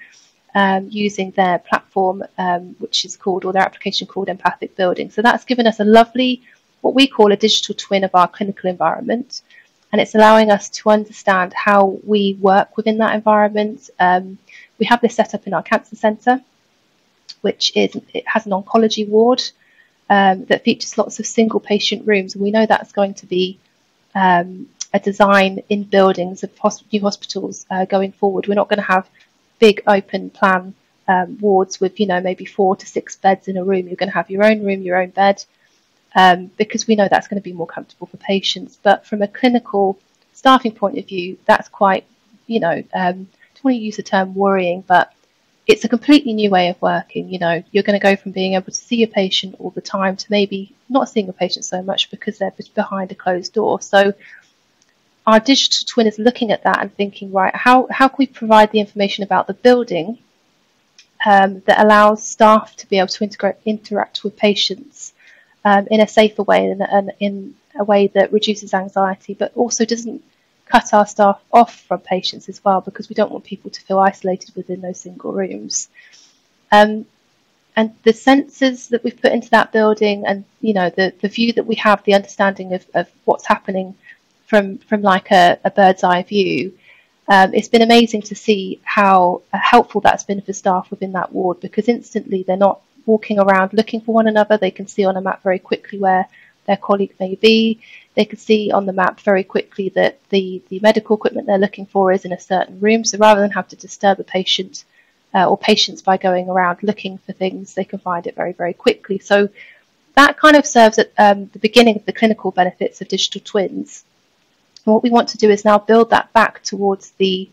um, 0.55 0.89
using 0.91 1.33
their 1.33 1.59
platform, 1.59 2.23
um, 2.39 2.77
which 2.79 3.05
is 3.05 3.17
called, 3.17 3.45
or 3.45 3.53
their 3.53 3.63
application 3.63 4.07
called 4.07 4.29
Empathic 4.29 4.77
Building. 4.77 5.11
So 5.11 5.23
that's 5.23 5.45
given 5.45 5.67
us 5.67 5.81
a 5.81 5.85
lovely, 5.85 6.43
what 6.83 6.95
we 6.95 7.07
call 7.07 7.33
a 7.33 7.37
digital 7.37 7.75
twin 7.75 8.05
of 8.05 8.15
our 8.15 8.29
clinical 8.29 8.71
environment. 8.71 9.43
And 9.91 10.01
it's 10.01 10.15
allowing 10.15 10.51
us 10.51 10.69
to 10.71 10.91
understand 10.91 11.53
how 11.55 11.99
we 12.05 12.37
work 12.41 12.77
within 12.77 12.99
that 12.99 13.15
environment. 13.15 13.91
Um, 13.99 14.39
we 14.79 14.87
have 14.87 15.01
this 15.01 15.15
set 15.15 15.35
up 15.35 15.47
in 15.47 15.55
our 15.55 15.63
cancer 15.63 15.97
centre, 15.97 16.43
which 17.41 17.73
is 17.77 17.97
it 18.13 18.27
has 18.27 18.47
an 18.47 18.53
oncology 18.53 19.09
ward 19.09 19.43
um, 20.11 20.45
that 20.47 20.65
features 20.65 20.99
lots 20.99 21.19
of 21.19 21.27
single 21.27 21.61
patient 21.61 22.07
rooms, 22.07 22.35
and 22.35 22.43
we 22.43 22.51
know 22.51 22.67
that's 22.67 22.93
going 22.93 23.15
to 23.15 23.27
be 23.27 23.59
um, 24.15 24.69
a 24.93 25.01
design 25.01 25.63
in 25.69 25.83
buildings 25.83 26.43
of 26.43 26.51
new 26.93 27.01
hospitals 27.01 27.67
uh, 27.71 27.85
going 27.85 28.13
forward. 28.13 28.47
We're 28.47 28.55
not 28.55 28.69
going 28.69 28.79
to 28.79 28.85
have 28.85 29.09
big 29.59 29.83
open 29.87 30.31
plan 30.31 30.75
um, 31.09 31.39
wards 31.41 31.81
with 31.81 32.01
you 32.01 32.07
know 32.07 32.21
maybe 32.21 32.45
four 32.45 32.77
to 32.77 32.87
six 32.87 33.17
beds 33.17 33.49
in 33.49 33.57
a 33.57 33.65
room. 33.65 33.87
You're 33.87 33.97
going 33.97 34.11
to 34.11 34.15
have 34.15 34.31
your 34.31 34.45
own 34.45 34.65
room, 34.65 34.83
your 34.83 35.01
own 35.01 35.11
bed, 35.11 35.45
um, 36.15 36.51
because 36.57 36.87
we 36.87 36.97
know 36.97 37.09
that's 37.09 37.29
going 37.29 37.41
to 37.41 37.45
be 37.45 37.53
more 37.53 37.67
comfortable 37.67 38.07
for 38.07 38.17
patients. 38.19 38.79
But 38.83 39.07
from 39.07 39.23
a 39.23 39.29
clinical 39.29 39.99
staffing 40.33 40.73
point 40.73 40.99
of 40.99 41.07
view, 41.07 41.39
that's 41.47 41.69
quite 41.69 42.05
you 42.47 42.61
know 42.61 42.83
um, 42.95 43.29
I 43.33 43.55
don't 43.55 43.65
want 43.65 43.75
to 43.77 43.79
use 43.79 43.97
the 43.97 44.03
term 44.03 44.35
worrying, 44.35 44.85
but 44.87 45.14
it's 45.67 45.85
a 45.85 45.89
completely 45.89 46.33
new 46.33 46.51
way 46.51 46.69
of 46.69 46.81
working. 46.83 47.29
You 47.29 47.39
know, 47.39 47.63
you're 47.73 47.83
going 47.83 47.99
to 47.99 48.03
go 48.03 48.17
from 48.17 48.33
being 48.33 48.55
able 48.55 48.67
to 48.67 48.73
see 48.73 49.03
a 49.03 49.09
patient 49.09 49.57
all 49.59 49.71
the 49.71 49.81
time 49.81 50.17
to 50.17 50.27
maybe 50.29 50.75
not 50.89 51.09
seeing 51.09 51.29
a 51.29 51.33
patient 51.33 51.65
so 51.65 51.83
much 51.83 52.11
because 52.11 52.39
they're 52.39 52.53
behind 52.75 53.11
a 53.13 53.15
closed 53.15 53.55
door. 53.55 53.81
So 53.81 54.13
our 55.27 55.41
digital 55.41 55.87
twin 55.89 56.07
is 56.07 56.19
looking 56.19 56.51
at 56.51 56.65
that 56.65 56.81
and 56.81 56.95
thinking, 56.95 57.33
right, 57.33 57.55
how, 57.55 57.87
how 57.91 58.09
can 58.09 58.17
we 58.19 58.27
provide 58.27 58.73
the 58.73 58.81
information 58.81 59.25
about 59.25 59.47
the 59.47 59.55
building 59.55 60.19
um, 61.25 61.63
that 61.67 61.83
allows 61.83 62.29
staff 62.29 62.77
to 62.77 62.89
be 62.89 62.99
able 62.99 63.09
to 63.09 63.25
integrate, 63.25 63.57
interact 63.65 64.23
with 64.23 64.37
patients 64.37 65.15
um, 65.65 65.89
in 65.91 66.01
a 66.01 66.07
safer 66.07 66.43
way 66.43 66.67
and, 66.67 66.83
and 66.83 67.13
in 67.21 67.55
a 67.75 67.85
way 67.85 68.09
that 68.09 68.35
reduces 68.35 68.75
anxiety, 68.75 69.33
but 69.33 69.51
also 69.55 69.87
doesn't 69.87 70.23
cut 70.75 70.93
our 70.93 71.07
staff 71.07 71.41
off 71.53 71.83
from 71.83 72.01
patients 72.01 72.49
as 72.49 72.63
well 72.65 72.81
because 72.81 73.09
we 73.09 73.15
don't 73.15 73.31
want 73.31 73.45
people 73.45 73.71
to 73.71 73.81
feel 73.83 74.01
isolated 74.01 74.55
within 74.57 74.81
those 74.81 74.99
single 74.99 75.33
rooms. 75.33 75.89
Um, 76.73 77.07
and 77.77 77.95
the 78.03 78.13
sensors 78.13 78.89
that 78.89 79.05
we've 79.05 79.21
put 79.21 79.33
into 79.33 79.51
that 79.51 79.73
building 79.73 80.27
and 80.27 80.45
you 80.61 80.75
know 80.75 80.91
the, 80.91 81.13
the 81.21 81.29
view 81.29 81.53
that 81.53 81.67
we 81.67 81.77
have 81.77 82.03
the 82.05 82.15
understanding 82.15 82.73
of, 82.73 82.85
of 82.95 83.09
what's 83.25 83.47
happening 83.47 83.95
from 84.47 84.79
from 84.79 85.03
like 85.03 85.31
a, 85.31 85.59
a 85.65 85.71
bird's 85.71 86.05
eye 86.05 86.23
view 86.23 86.77
um, 87.29 87.55
it's 87.55 87.69
been 87.69 87.83
amazing 87.83 88.23
to 88.23 88.35
see 88.35 88.81
how 88.85 89.43
helpful 89.53 90.01
that's 90.01 90.25
been 90.25 90.41
for 90.41 90.53
staff 90.53 90.91
within 90.91 91.13
that 91.13 91.33
ward 91.33 91.59
because 91.61 91.89
instantly 91.89 92.45
they're 92.45 92.57
not 92.57 92.81
walking 93.07 93.39
around 93.39 93.73
looking 93.73 94.01
for 94.01 94.15
one 94.15 94.29
another 94.29 94.57
they 94.57 94.71
can 94.71 94.87
see 94.87 95.05
on 95.05 95.17
a 95.17 95.21
map 95.21 95.43
very 95.43 95.59
quickly 95.59 95.99
where 95.99 96.29
their 96.67 96.77
colleague 96.77 97.15
may 97.19 97.35
be 97.35 97.81
they 98.15 98.25
can 98.25 98.39
see 98.39 98.71
on 98.71 98.87
the 98.87 98.93
map 98.93 99.21
very 99.21 99.43
quickly 99.43 99.89
that 99.91 100.19
the, 100.29 100.63
the 100.69 100.81
medical 100.81 101.17
equipment 101.17 101.47
they're 101.47 101.59
looking 101.59 101.87
for 101.87 102.13
is 102.13 102.25
in 102.25 102.33
a 102.33 102.41
certain 102.41 102.79
room. 102.81 103.05
So 103.05 103.19
rather 103.19 103.41
than 103.41 103.51
have 103.51 103.69
to 103.69 103.77
disturb 103.77 104.21
a 104.21 104.25
patient 104.25 104.85
uh, 105.35 105.49
or 105.49 105.59
patients 105.59 106.01
by 106.01 106.17
going 106.17 106.49
around 106.49 106.79
looking 106.83 107.19
for 107.19 107.33
things, 107.33 107.75
they 107.75 107.85
can 107.85 107.99
find 107.99 108.27
it 108.27 108.37
very, 108.37 108.53
very 108.53 108.73
quickly. 108.73 109.19
So 109.19 109.49
that 110.15 110.39
kind 110.39 110.57
of 110.57 110.65
serves 110.65 110.99
at 110.99 111.11
um, 111.19 111.51
the 111.53 111.59
beginning 111.59 111.97
of 111.97 112.07
the 112.07 112.13
clinical 112.13 112.53
benefits 112.53 113.01
of 113.01 113.09
digital 113.09 113.41
twins. 113.45 114.05
And 114.87 114.95
what 114.95 115.03
we 115.03 115.11
want 115.11 115.29
to 115.31 115.39
do 115.39 115.51
is 115.51 115.65
now 115.65 115.79
build 115.79 116.11
that 116.11 116.33
back 116.33 116.63
towards 116.63 117.11
the 117.13 117.51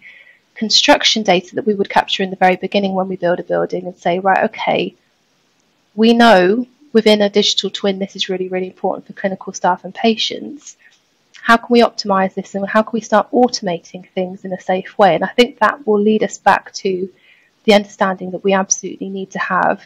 construction 0.53 1.23
data 1.23 1.55
that 1.55 1.65
we 1.65 1.73
would 1.73 1.89
capture 1.89 2.21
in 2.21 2.29
the 2.29 2.35
very 2.35 2.55
beginning 2.55 2.93
when 2.93 3.07
we 3.07 3.15
build 3.15 3.39
a 3.39 3.43
building 3.43 3.87
and 3.87 3.97
say, 3.97 4.19
right, 4.19 4.43
okay, 4.43 4.95
we 5.95 6.13
know 6.13 6.67
within 6.93 7.21
a 7.21 7.29
digital 7.29 7.69
twin, 7.69 7.99
this 7.99 8.15
is 8.15 8.29
really, 8.29 8.47
really 8.47 8.67
important 8.67 9.07
for 9.07 9.13
clinical 9.13 9.53
staff 9.53 9.83
and 9.83 9.93
patients. 9.93 10.77
How 11.41 11.57
can 11.57 11.67
we 11.69 11.81
optimize 11.81 12.33
this 12.33 12.53
and 12.53 12.67
how 12.67 12.83
can 12.83 12.91
we 12.93 13.01
start 13.01 13.31
automating 13.31 14.07
things 14.09 14.45
in 14.45 14.53
a 14.53 14.59
safe 14.59 14.97
way? 14.97 15.15
And 15.15 15.23
I 15.23 15.29
think 15.29 15.59
that 15.59 15.87
will 15.87 15.99
lead 15.99 16.23
us 16.23 16.37
back 16.37 16.71
to 16.75 17.09
the 17.63 17.73
understanding 17.73 18.31
that 18.31 18.43
we 18.43 18.53
absolutely 18.53 19.09
need 19.09 19.31
to 19.31 19.39
have 19.39 19.85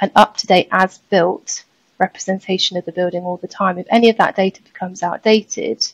an 0.00 0.10
up 0.14 0.36
to 0.38 0.46
date, 0.46 0.68
as 0.70 0.98
built 1.10 1.64
representation 1.98 2.76
of 2.76 2.84
the 2.84 2.92
building 2.92 3.24
all 3.24 3.36
the 3.36 3.48
time. 3.48 3.78
If 3.78 3.86
any 3.90 4.10
of 4.10 4.18
that 4.18 4.36
data 4.36 4.62
becomes 4.62 5.02
outdated, 5.02 5.86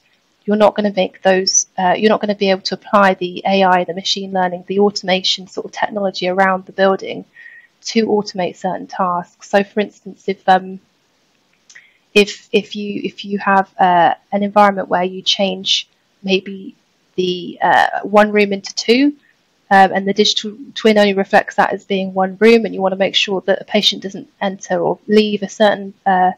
you're 0.45 0.57
not 0.57 0.75
going 0.75 0.91
to 0.91 0.97
make 0.97 1.23
those, 1.23 1.67
uh, 1.79 1.95
you're 1.97 2.09
not 2.09 2.21
going 2.21 2.35
to 2.35 2.39
be 2.39 2.51
able 2.51 2.63
to 2.63 2.75
apply 2.75 3.15
the 3.15 3.43
AI, 3.47 3.85
the 3.85 3.95
machine 3.95 4.33
learning, 4.33 4.65
the 4.67 4.81
automation 4.81 5.47
sort 5.47 5.67
of 5.67 5.73
technology 5.73 6.29
around 6.29 6.67
the 6.67 6.73
building 6.73 7.25
to 7.83 8.07
automate 8.07 8.57
certain 8.57 8.87
tasks. 8.87 9.49
So, 9.49 9.65
for 9.65 9.81
instance, 9.81 10.25
if 10.27 10.49
um, 10.49 10.81
if 12.15 12.49
if 12.53 12.75
you 12.77 13.01
if 13.05 13.25
you 13.25 13.39
have 13.39 13.73
uh, 13.79 14.15
an 14.33 14.43
environment 14.43 14.89
where 14.89 15.05
you 15.05 15.23
change 15.23 15.89
maybe 16.23 16.75
the 17.17 17.59
uh, 17.63 18.01
one 18.03 18.33
room 18.33 18.53
into 18.53 18.75
two, 18.75 19.15
um, 19.71 19.93
and 19.93 20.07
the 20.07 20.13
digital 20.13 20.57
twin 20.75 20.99
only 20.99 21.15
reflects 21.15 21.57
that 21.57 21.73
as 21.73 21.85
being 21.85 22.13
one 22.13 22.37
room, 22.41 22.65
and 22.65 22.75
you 22.75 22.81
want 22.81 22.93
to 22.93 22.99
make 22.99 23.15
sure 23.15 23.41
that 23.43 23.61
a 23.61 23.65
patient 23.65 24.03
doesn't 24.03 24.29
enter 24.41 24.79
or 24.79 24.99
leave 25.07 25.43
a 25.43 25.49
certain 25.49 25.95
uh, 26.07 26.33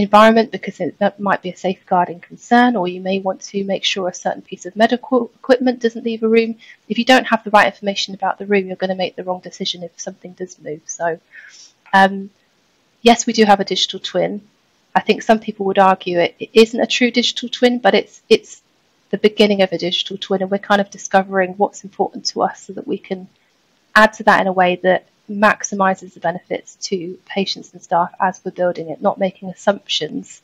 environment 0.00 0.50
because 0.50 0.80
it, 0.80 0.98
that 0.98 1.18
might 1.18 1.42
be 1.42 1.50
a 1.50 1.56
safeguarding 1.56 2.20
concern, 2.20 2.76
or 2.76 2.88
you 2.88 3.00
may 3.00 3.18
want 3.18 3.40
to 3.42 3.64
make 3.64 3.84
sure 3.84 4.08
a 4.08 4.14
certain 4.14 4.42
piece 4.42 4.66
of 4.66 4.76
medical 4.76 5.30
equipment 5.34 5.80
doesn't 5.80 6.04
leave 6.04 6.22
a 6.22 6.28
room. 6.28 6.56
If 6.88 6.98
you 6.98 7.04
don't 7.04 7.26
have 7.26 7.44
the 7.44 7.50
right 7.50 7.66
information 7.66 8.14
about 8.14 8.38
the 8.38 8.46
room, 8.46 8.66
you're 8.66 8.76
going 8.76 8.90
to 8.90 8.96
make 8.96 9.16
the 9.16 9.24
wrong 9.24 9.40
decision 9.40 9.82
if 9.82 9.98
something 10.00 10.32
does 10.32 10.58
move. 10.58 10.82
So, 10.86 11.18
um, 11.92 12.30
yes, 13.02 13.26
we 13.26 13.32
do 13.32 13.44
have 13.44 13.60
a 13.60 13.64
digital 13.64 14.00
twin. 14.00 14.42
I 14.94 15.00
think 15.00 15.22
some 15.22 15.38
people 15.38 15.66
would 15.66 15.78
argue 15.78 16.18
it, 16.18 16.34
it 16.38 16.50
isn't 16.52 16.80
a 16.80 16.86
true 16.86 17.10
digital 17.10 17.48
twin, 17.48 17.78
but 17.78 17.94
it's 17.94 18.22
it's 18.28 18.62
the 19.10 19.18
beginning 19.18 19.62
of 19.62 19.72
a 19.72 19.78
digital 19.78 20.18
twin, 20.18 20.42
and 20.42 20.50
we're 20.50 20.58
kind 20.58 20.80
of 20.80 20.90
discovering 20.90 21.54
what's 21.54 21.84
important 21.84 22.26
to 22.26 22.42
us 22.42 22.64
so 22.64 22.72
that 22.74 22.86
we 22.86 22.98
can 22.98 23.28
add 23.94 24.12
to 24.14 24.22
that 24.24 24.40
in 24.40 24.46
a 24.46 24.52
way 24.52 24.76
that 24.82 25.06
maximizes 25.30 26.14
the 26.14 26.20
benefits 26.20 26.76
to 26.76 27.18
patients 27.26 27.72
and 27.72 27.82
staff 27.82 28.12
as 28.20 28.40
we're 28.44 28.50
building 28.50 28.88
it, 28.88 29.02
not 29.02 29.18
making 29.18 29.48
assumptions 29.50 30.42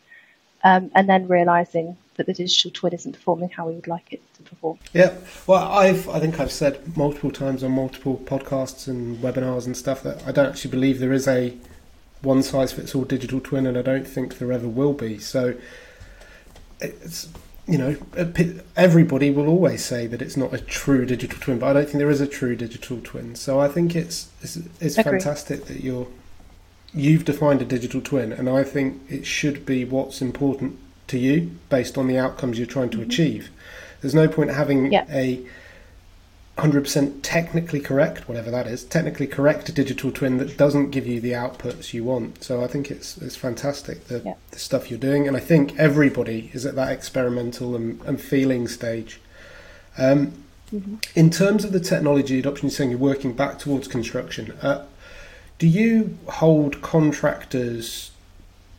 um, 0.63 0.91
and 0.95 1.09
then 1.09 1.29
realizing 1.29 1.97
that 2.17 2.27
the 2.27 2.33
digital 2.33 2.71
twin 2.71 2.93
isn't 2.93 3.13
performing 3.13 3.51
how 3.51 3.67
we 3.67 3.75
would 3.75 3.87
like 3.87 4.13
it 4.13 4.23
to 4.35 4.43
perform. 4.43 4.79
Yeah, 4.93 5.15
well, 5.47 5.71
I've 5.71 6.09
I 6.09 6.21
think 6.21 6.39
I've 6.39 6.53
said 6.53 6.97
multiple 6.97 7.31
times 7.31 7.63
on 7.63 7.73
multiple 7.73 8.21
podcasts 8.25 8.87
and 8.89 9.19
webinars 9.19 9.67
and 9.67 9.77
stuff 9.77 10.03
that 10.05 10.27
I 10.27 10.33
don't 10.33 10.47
actually 10.47 10.71
believe 10.71 11.01
there 11.01 11.13
is 11.13 11.29
a 11.29 11.57
one 12.23 12.43
size 12.43 12.73
fits 12.73 12.95
all 12.95 13.05
digital 13.05 13.41
twin, 13.41 13.67
and 13.67 13.77
I 13.77 13.83
don't 13.83 14.07
think 14.07 14.39
there 14.39 14.53
ever 14.53 14.69
will 14.69 14.95
be. 14.95 15.19
So 15.19 15.55
it's 16.81 17.29
you 17.67 17.79
know, 17.79 17.97
everybody 18.77 19.31
will 19.31 19.49
always 19.49 19.85
say 19.85 20.07
that 20.07 20.21
it's 20.21 20.37
not 20.37 20.53
a 20.53 20.59
true 20.59 21.07
digital 21.07 21.39
twin, 21.41 21.59
but 21.59 21.69
I 21.69 21.73
don't 21.73 21.87
think 21.87 21.99
there 21.99 22.11
is 22.11 22.21
a 22.21 22.27
true 22.27 22.55
digital 22.57 23.01
twin. 23.03 23.35
So 23.35 23.59
I 23.59 23.69
think 23.69 23.97
it's 23.97 24.29
it's, 24.43 24.59
it's 24.81 24.97
fantastic 24.97 25.65
that 25.67 25.83
you're 25.83 26.07
you've 26.93 27.25
defined 27.25 27.63
a 27.63 27.65
digital 27.65 28.01
twin, 28.01 28.33
and 28.33 28.49
I 28.49 28.65
think 28.65 29.01
it 29.09 29.27
should 29.27 29.65
be 29.65 29.85
what's 29.85 30.21
important 30.21 30.79
to 31.07 31.19
you 31.19 31.53
based 31.71 31.97
on 31.97 32.07
the 32.07 32.19
outcomes 32.19 32.59
you're 32.59 32.67
trying 32.67 32.91
to 32.91 32.99
mm-hmm. 32.99 33.11
achieve. 33.11 33.51
There's 34.01 34.15
no 34.15 34.29
point 34.29 34.51
having 34.51 34.93
yeah. 34.93 35.07
a 35.11 35.45
100% 36.59 37.19
technically 37.23 37.81
correct, 37.81 38.29
whatever 38.29 38.51
that 38.51 38.69
is, 38.69 38.85
technically 38.85 39.27
correct 39.27 39.75
digital 39.75 40.13
twin 40.13 40.39
that 40.39 40.57
doesn't 40.57 40.91
give 40.91 41.05
you 41.07 41.21
the 41.21 41.33
outputs 41.33 41.93
you 41.93 42.05
want. 42.05 42.45
So 42.45 42.63
I 42.63 42.69
think 42.69 42.93
it's 42.93 43.19
it's 43.19 43.35
fantastic 43.35 44.07
the, 44.07 44.21
yeah. 44.25 44.35
the 44.53 44.59
stuff 44.61 44.89
you're 44.89 45.01
doing, 45.01 45.27
and 45.27 45.37
I 45.37 45.41
think 45.41 45.77
everybody 45.79 46.51
is 46.53 46.65
at 46.65 46.77
that 46.77 46.93
experimental 46.93 47.75
and, 47.75 48.01
and 48.03 48.21
feeling 48.21 48.69
stage. 48.69 49.21
Um, 49.99 50.45
mm-hmm. 50.73 50.97
In 51.17 51.31
terms 51.31 51.65
of 51.65 51.73
the 51.73 51.81
technology 51.81 52.39
adoption, 52.39 52.69
you're 52.69 52.77
saying 52.77 52.91
you're 52.91 53.01
working 53.01 53.33
back 53.33 53.59
towards 53.59 53.89
construction. 53.89 54.53
Uh, 54.63 54.85
do 55.59 55.67
you 55.67 56.19
hold 56.29 56.83
contractors 56.83 58.13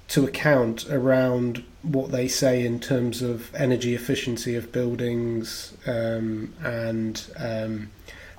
to 0.07 0.25
account 0.25 0.89
around 0.89 1.63
what 1.81 2.11
they 2.11 2.27
say 2.27 2.65
in 2.65 2.79
terms 2.79 3.21
of 3.21 3.53
energy 3.55 3.93
efficiency 3.93 4.55
of 4.55 4.71
buildings 4.71 5.75
um, 5.85 6.53
and 6.63 7.27
um, 7.37 7.89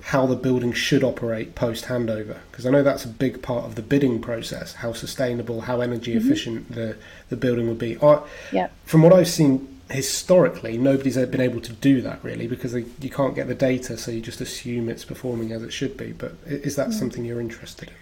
how 0.03 0.25
the 0.25 0.35
building 0.35 0.71
should 0.71 1.03
operate 1.03 1.55
post 1.55 1.85
handover 1.85 2.37
because 2.51 2.65
I 2.65 2.69
know 2.69 2.83
that's 2.83 3.05
a 3.05 3.09
big 3.09 3.41
part 3.41 3.65
of 3.65 3.75
the 3.75 3.81
bidding 3.81 4.21
process 4.21 4.75
how 4.75 4.93
sustainable 4.93 5.61
how 5.61 5.81
energy 5.81 6.15
mm-hmm. 6.15 6.25
efficient 6.25 6.71
the, 6.71 6.97
the 7.29 7.37
building 7.37 7.67
would 7.67 7.79
be 7.79 7.97
I, 8.01 8.21
yeah. 8.51 8.69
from 8.85 9.01
what 9.01 9.13
I've 9.13 9.27
seen 9.27 9.67
historically 9.89 10.77
nobody's 10.77 11.17
been 11.17 11.41
able 11.41 11.61
to 11.61 11.73
do 11.73 12.01
that 12.01 12.21
really 12.23 12.47
because 12.47 12.73
they, 12.73 12.85
you 13.01 13.09
can't 13.09 13.35
get 13.35 13.47
the 13.47 13.55
data 13.55 13.97
so 13.97 14.11
you 14.11 14.21
just 14.21 14.41
assume 14.41 14.89
it's 14.89 15.05
performing 15.05 15.51
as 15.51 15.63
it 15.63 15.71
should 15.71 15.95
be 15.95 16.11
but 16.11 16.33
is 16.45 16.75
that 16.75 16.89
mm-hmm. 16.89 16.99
something 16.99 17.25
you're 17.25 17.41
interested 17.41 17.89
in 17.89 17.95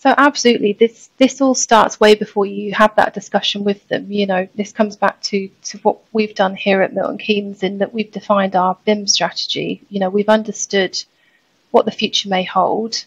so 0.00 0.14
absolutely, 0.16 0.72
this 0.72 1.10
this 1.18 1.42
all 1.42 1.54
starts 1.54 2.00
way 2.00 2.14
before 2.14 2.46
you 2.46 2.72
have 2.72 2.96
that 2.96 3.12
discussion 3.12 3.64
with 3.64 3.86
them. 3.88 4.10
You 4.10 4.26
know, 4.26 4.48
this 4.54 4.72
comes 4.72 4.96
back 4.96 5.20
to 5.24 5.50
to 5.64 5.78
what 5.78 5.98
we've 6.10 6.34
done 6.34 6.56
here 6.56 6.80
at 6.80 6.94
Milton 6.94 7.18
Keynes 7.18 7.62
in 7.62 7.76
that 7.78 7.92
we've 7.92 8.10
defined 8.10 8.56
our 8.56 8.78
BIM 8.86 9.06
strategy. 9.06 9.82
You 9.90 10.00
know, 10.00 10.08
we've 10.08 10.30
understood 10.30 10.96
what 11.70 11.84
the 11.84 11.90
future 11.90 12.30
may 12.30 12.44
hold, 12.44 13.04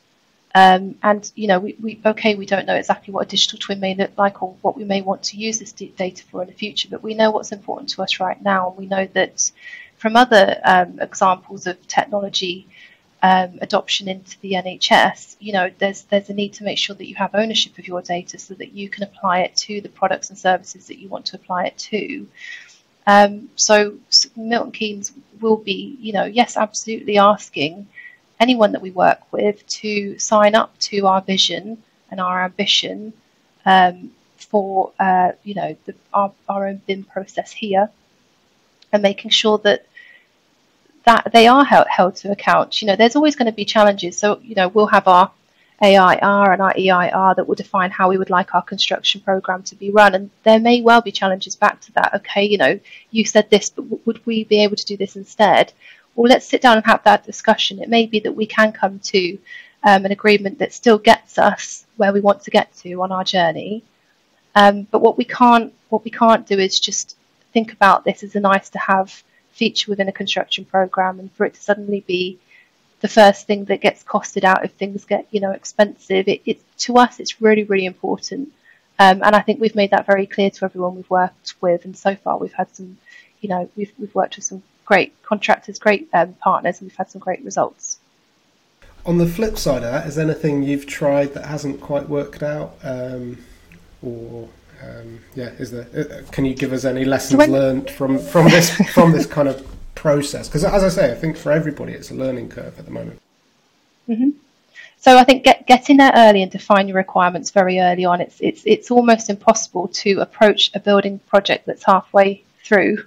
um, 0.54 0.94
and 1.02 1.32
you 1.34 1.48
know, 1.48 1.60
we, 1.60 1.76
we 1.82 2.00
okay, 2.06 2.36
we 2.36 2.46
don't 2.46 2.68
know 2.68 2.76
exactly 2.76 3.12
what 3.12 3.26
a 3.26 3.30
digital 3.30 3.58
twin 3.58 3.80
may 3.80 3.96
look 3.96 4.16
like 4.16 4.44
or 4.44 4.56
what 4.62 4.78
we 4.78 4.84
may 4.84 5.02
want 5.02 5.24
to 5.24 5.38
use 5.38 5.58
this 5.58 5.72
data 5.72 6.24
for 6.26 6.44
in 6.44 6.48
the 6.48 6.54
future, 6.54 6.90
but 6.92 7.02
we 7.02 7.16
know 7.16 7.32
what's 7.32 7.52
important 7.52 7.90
to 7.90 8.04
us 8.04 8.20
right 8.20 8.40
now, 8.44 8.70
and 8.70 8.78
we 8.78 8.86
know 8.86 9.08
that 9.14 9.52
from 9.98 10.16
other 10.16 10.62
um, 10.64 11.00
examples 11.00 11.66
of 11.66 11.88
technology 11.88 12.68
um, 13.24 13.58
adoption 13.62 14.10
into 14.10 14.38
the 14.42 14.52
NHS, 14.52 15.38
you 15.40 15.54
know, 15.54 15.72
there's 15.80 16.04
there's 16.04 16.30
a 16.30 16.34
need 16.34 16.54
to 16.56 16.66
make 16.66 16.78
sure 16.78 16.94
that 16.94 17.08
you 17.08 17.16
have 17.16 17.34
ownership 17.34 17.78
of 17.80 17.88
your 17.88 18.02
data 18.02 18.38
so 18.38 18.54
that 18.56 18.74
you 18.74 18.90
can 18.90 19.04
apply 19.04 19.40
it 19.40 19.56
to 19.56 19.80
the 19.80 19.88
products 19.88 20.30
and 20.30 20.38
services 20.38 20.88
that 20.88 21.00
you 21.00 21.08
want 21.08 21.28
to 21.28 21.38
apply 21.38 21.66
it 21.66 21.78
to. 21.78 22.28
Um, 23.08 23.50
so 23.56 23.96
Milton 24.36 24.74
Keynes 24.74 25.14
will 25.40 25.56
be, 25.56 25.98
you 26.02 26.12
know, 26.12 26.26
yes, 26.26 26.58
absolutely 26.58 27.18
asking 27.18 27.88
anyone 28.42 28.74
that 28.74 28.82
we 28.82 28.92
work 28.92 29.22
with 29.32 29.66
to 29.68 30.20
sign 30.20 30.54
up 30.54 30.78
to 30.80 31.08
our 31.08 31.22
vision 31.22 31.82
and 32.12 32.20
our 32.20 32.44
ambition 32.44 33.14
um, 33.66 34.12
for, 34.36 34.92
uh, 35.00 35.32
you 35.44 35.56
know, 35.56 35.78
the, 35.86 35.96
our, 36.14 36.34
our 36.50 36.68
own 36.68 36.82
BIM 36.86 37.06
process 37.06 37.54
here 37.54 37.90
and 38.92 39.02
making 39.02 39.32
sure 39.32 39.58
that 39.60 39.86
that 41.06 41.30
they 41.34 41.48
are 41.48 41.66
held, 41.66 41.88
held 41.88 42.16
to 42.18 42.32
account. 42.32 42.82
You 42.82 42.88
know, 42.88 42.96
there's 42.96 43.16
always 43.16 43.36
going 43.36 43.48
to 43.48 43.52
be 43.52 43.66
challenges. 43.66 44.18
So, 44.18 44.40
you 44.42 44.56
know, 44.56 44.70
we'll 44.70 44.88
have 44.88 45.08
our 45.08 45.32
AIR 45.82 46.54
and 46.54 46.62
our 46.62 46.74
EIR 46.78 47.36
that 47.36 47.46
will 47.48 47.56
define 47.56 47.92
how 47.92 48.10
we 48.10 48.18
would 48.18 48.30
like 48.30 48.56
our 48.56 48.62
construction 48.62 49.20
program 49.22 49.64
to 49.64 49.76
be 49.76 49.92
run. 49.92 50.16
And 50.16 50.30
there 50.44 50.60
may 50.60 50.82
well 50.82 51.02
be 51.02 51.12
challenges 51.12 51.56
back 51.56 51.82
to 51.82 51.92
that. 51.94 52.14
Okay, 52.16 52.46
you 52.46 52.58
know, 52.58 52.80
you 53.12 53.26
said 53.26 53.50
this, 53.50 53.70
but 53.70 53.84
w- 53.84 54.02
would 54.06 54.26
we 54.26 54.46
be 54.46 54.64
able 54.64 54.78
to 54.78 54.86
do 54.86 54.96
this 54.96 55.16
instead? 55.16 55.74
Well, 56.16 56.30
let's 56.30 56.46
sit 56.46 56.62
down 56.62 56.78
and 56.78 56.86
have 56.86 57.04
that 57.04 57.26
discussion. 57.26 57.80
It 57.80 57.90
may 57.90 58.06
be 58.06 58.20
that 58.22 58.36
we 58.36 58.46
can 58.46 58.72
come 58.72 59.00
to 59.00 59.38
um, 59.84 60.06
an 60.06 60.12
agreement 60.12 60.60
that 60.60 60.74
still 60.74 60.98
gets 60.98 61.38
us 61.38 61.86
where 61.98 62.14
we 62.14 62.22
want 62.22 62.44
to 62.44 62.52
get 62.52 62.74
to 62.78 63.02
on 63.02 63.12
our 63.12 63.24
journey. 63.24 63.84
Um, 64.56 64.88
but 64.92 65.02
what 65.02 65.18
we 65.18 65.26
can't 65.26 65.74
what 65.90 66.06
we 66.06 66.12
can't 66.12 66.48
do 66.48 66.58
is 66.58 66.80
just 66.80 67.18
think 67.54 67.74
about 67.74 68.04
this 68.04 68.24
as 68.24 68.36
a 68.36 68.40
nice 68.40 68.70
to 68.70 68.80
have 68.80 69.24
feature 69.54 69.92
within 69.92 70.10
a 70.10 70.12
construction 70.12 70.66
program, 70.66 71.20
and 71.20 71.32
for 71.34 71.46
it 71.46 71.54
to 71.56 71.62
suddenly 71.62 72.02
be 72.02 72.40
the 73.02 73.08
first 73.08 73.48
thing 73.48 73.66
that 73.66 73.82
gets 73.82 74.04
costed 74.04 74.44
out 74.44 74.64
if 74.64 74.72
things 74.74 75.06
get 75.06 75.28
you 75.32 75.40
know 75.40 75.52
expensive. 75.52 76.28
It, 76.28 76.42
it 76.46 76.60
to 76.80 76.98
us 76.98 77.20
it's 77.20 77.42
really 77.42 77.64
really 77.64 77.86
important, 77.86 78.50
um, 79.00 79.22
and 79.24 79.36
I 79.36 79.42
think 79.42 79.60
we've 79.60 79.76
made 79.76 79.92
that 79.92 80.06
very 80.06 80.26
clear 80.26 80.50
to 80.50 80.66
everyone 80.66 80.96
we've 80.96 81.10
worked 81.10 81.56
with. 81.62 81.86
And 81.86 81.98
so 81.98 82.16
far 82.16 82.38
we've 82.38 82.54
had 82.54 82.74
some, 82.76 82.98
you 83.42 83.50
know, 83.50 83.70
we've 83.76 83.92
we've 83.98 84.16
worked 84.16 84.36
with 84.36 84.46
some 84.46 84.64
great 84.86 85.14
contractors, 85.24 85.80
great 85.80 86.10
um, 86.14 86.34
partners, 86.34 86.80
and 86.80 86.90
we've 86.90 86.98
had 86.98 87.10
some 87.10 87.22
great 87.22 87.44
results. 87.44 88.00
On 89.06 89.18
the 89.18 89.28
flip 89.28 89.58
side 89.58 89.84
of 89.84 89.92
that, 89.92 90.08
is 90.08 90.16
there 90.16 90.26
anything 90.26 90.64
you've 90.64 90.88
tried 90.88 91.34
that 91.34 91.46
hasn't 91.46 91.82
quite 91.82 92.08
worked 92.08 92.42
out, 92.42 92.78
um, 92.84 93.38
or 94.02 94.48
um, 94.84 95.20
yeah, 95.36 95.50
is 95.60 95.72
there? 95.72 95.88
Uh, 95.96 96.22
can 96.32 96.46
you 96.46 96.54
give 96.54 96.74
us 96.74 96.86
any 96.86 97.06
lessons 97.06 97.38
when... 97.38 97.52
learned 97.52 97.90
from 97.90 98.18
from 98.18 98.46
this 98.50 98.76
from 98.94 99.12
this 99.12 99.26
kind 99.26 99.48
of 99.48 99.66
process? 99.96 100.48
Because 100.48 100.64
as 100.64 100.84
I 100.84 100.90
say, 100.90 101.12
I 101.12 101.16
think 101.16 101.38
for 101.38 101.52
everybody 101.52 101.94
it's 101.94 102.12
a 102.12 102.16
learning 102.16 102.50
curve 102.50 102.78
at 102.78 102.86
the 102.86 102.92
moment. 102.92 103.22
Mm-hmm. 104.10 104.30
So 104.98 105.18
I 105.18 105.24
think 105.26 105.44
get, 105.44 105.68
getting 105.68 105.98
there 105.98 106.14
early 106.16 106.42
and 106.44 106.52
define 106.52 106.88
your 106.88 106.98
requirements 106.98 107.52
very 107.52 107.80
early 107.80 108.06
on. 108.06 108.22
It's 108.22 108.38
it's 108.40 108.64
it's 108.66 108.92
almost 108.92 109.30
impossible 109.30 109.90
to 109.90 110.20
approach 110.22 110.72
a 110.74 110.80
building 110.80 111.20
project 111.20 111.66
that's 111.66 111.84
halfway 111.84 112.44
through 112.64 113.06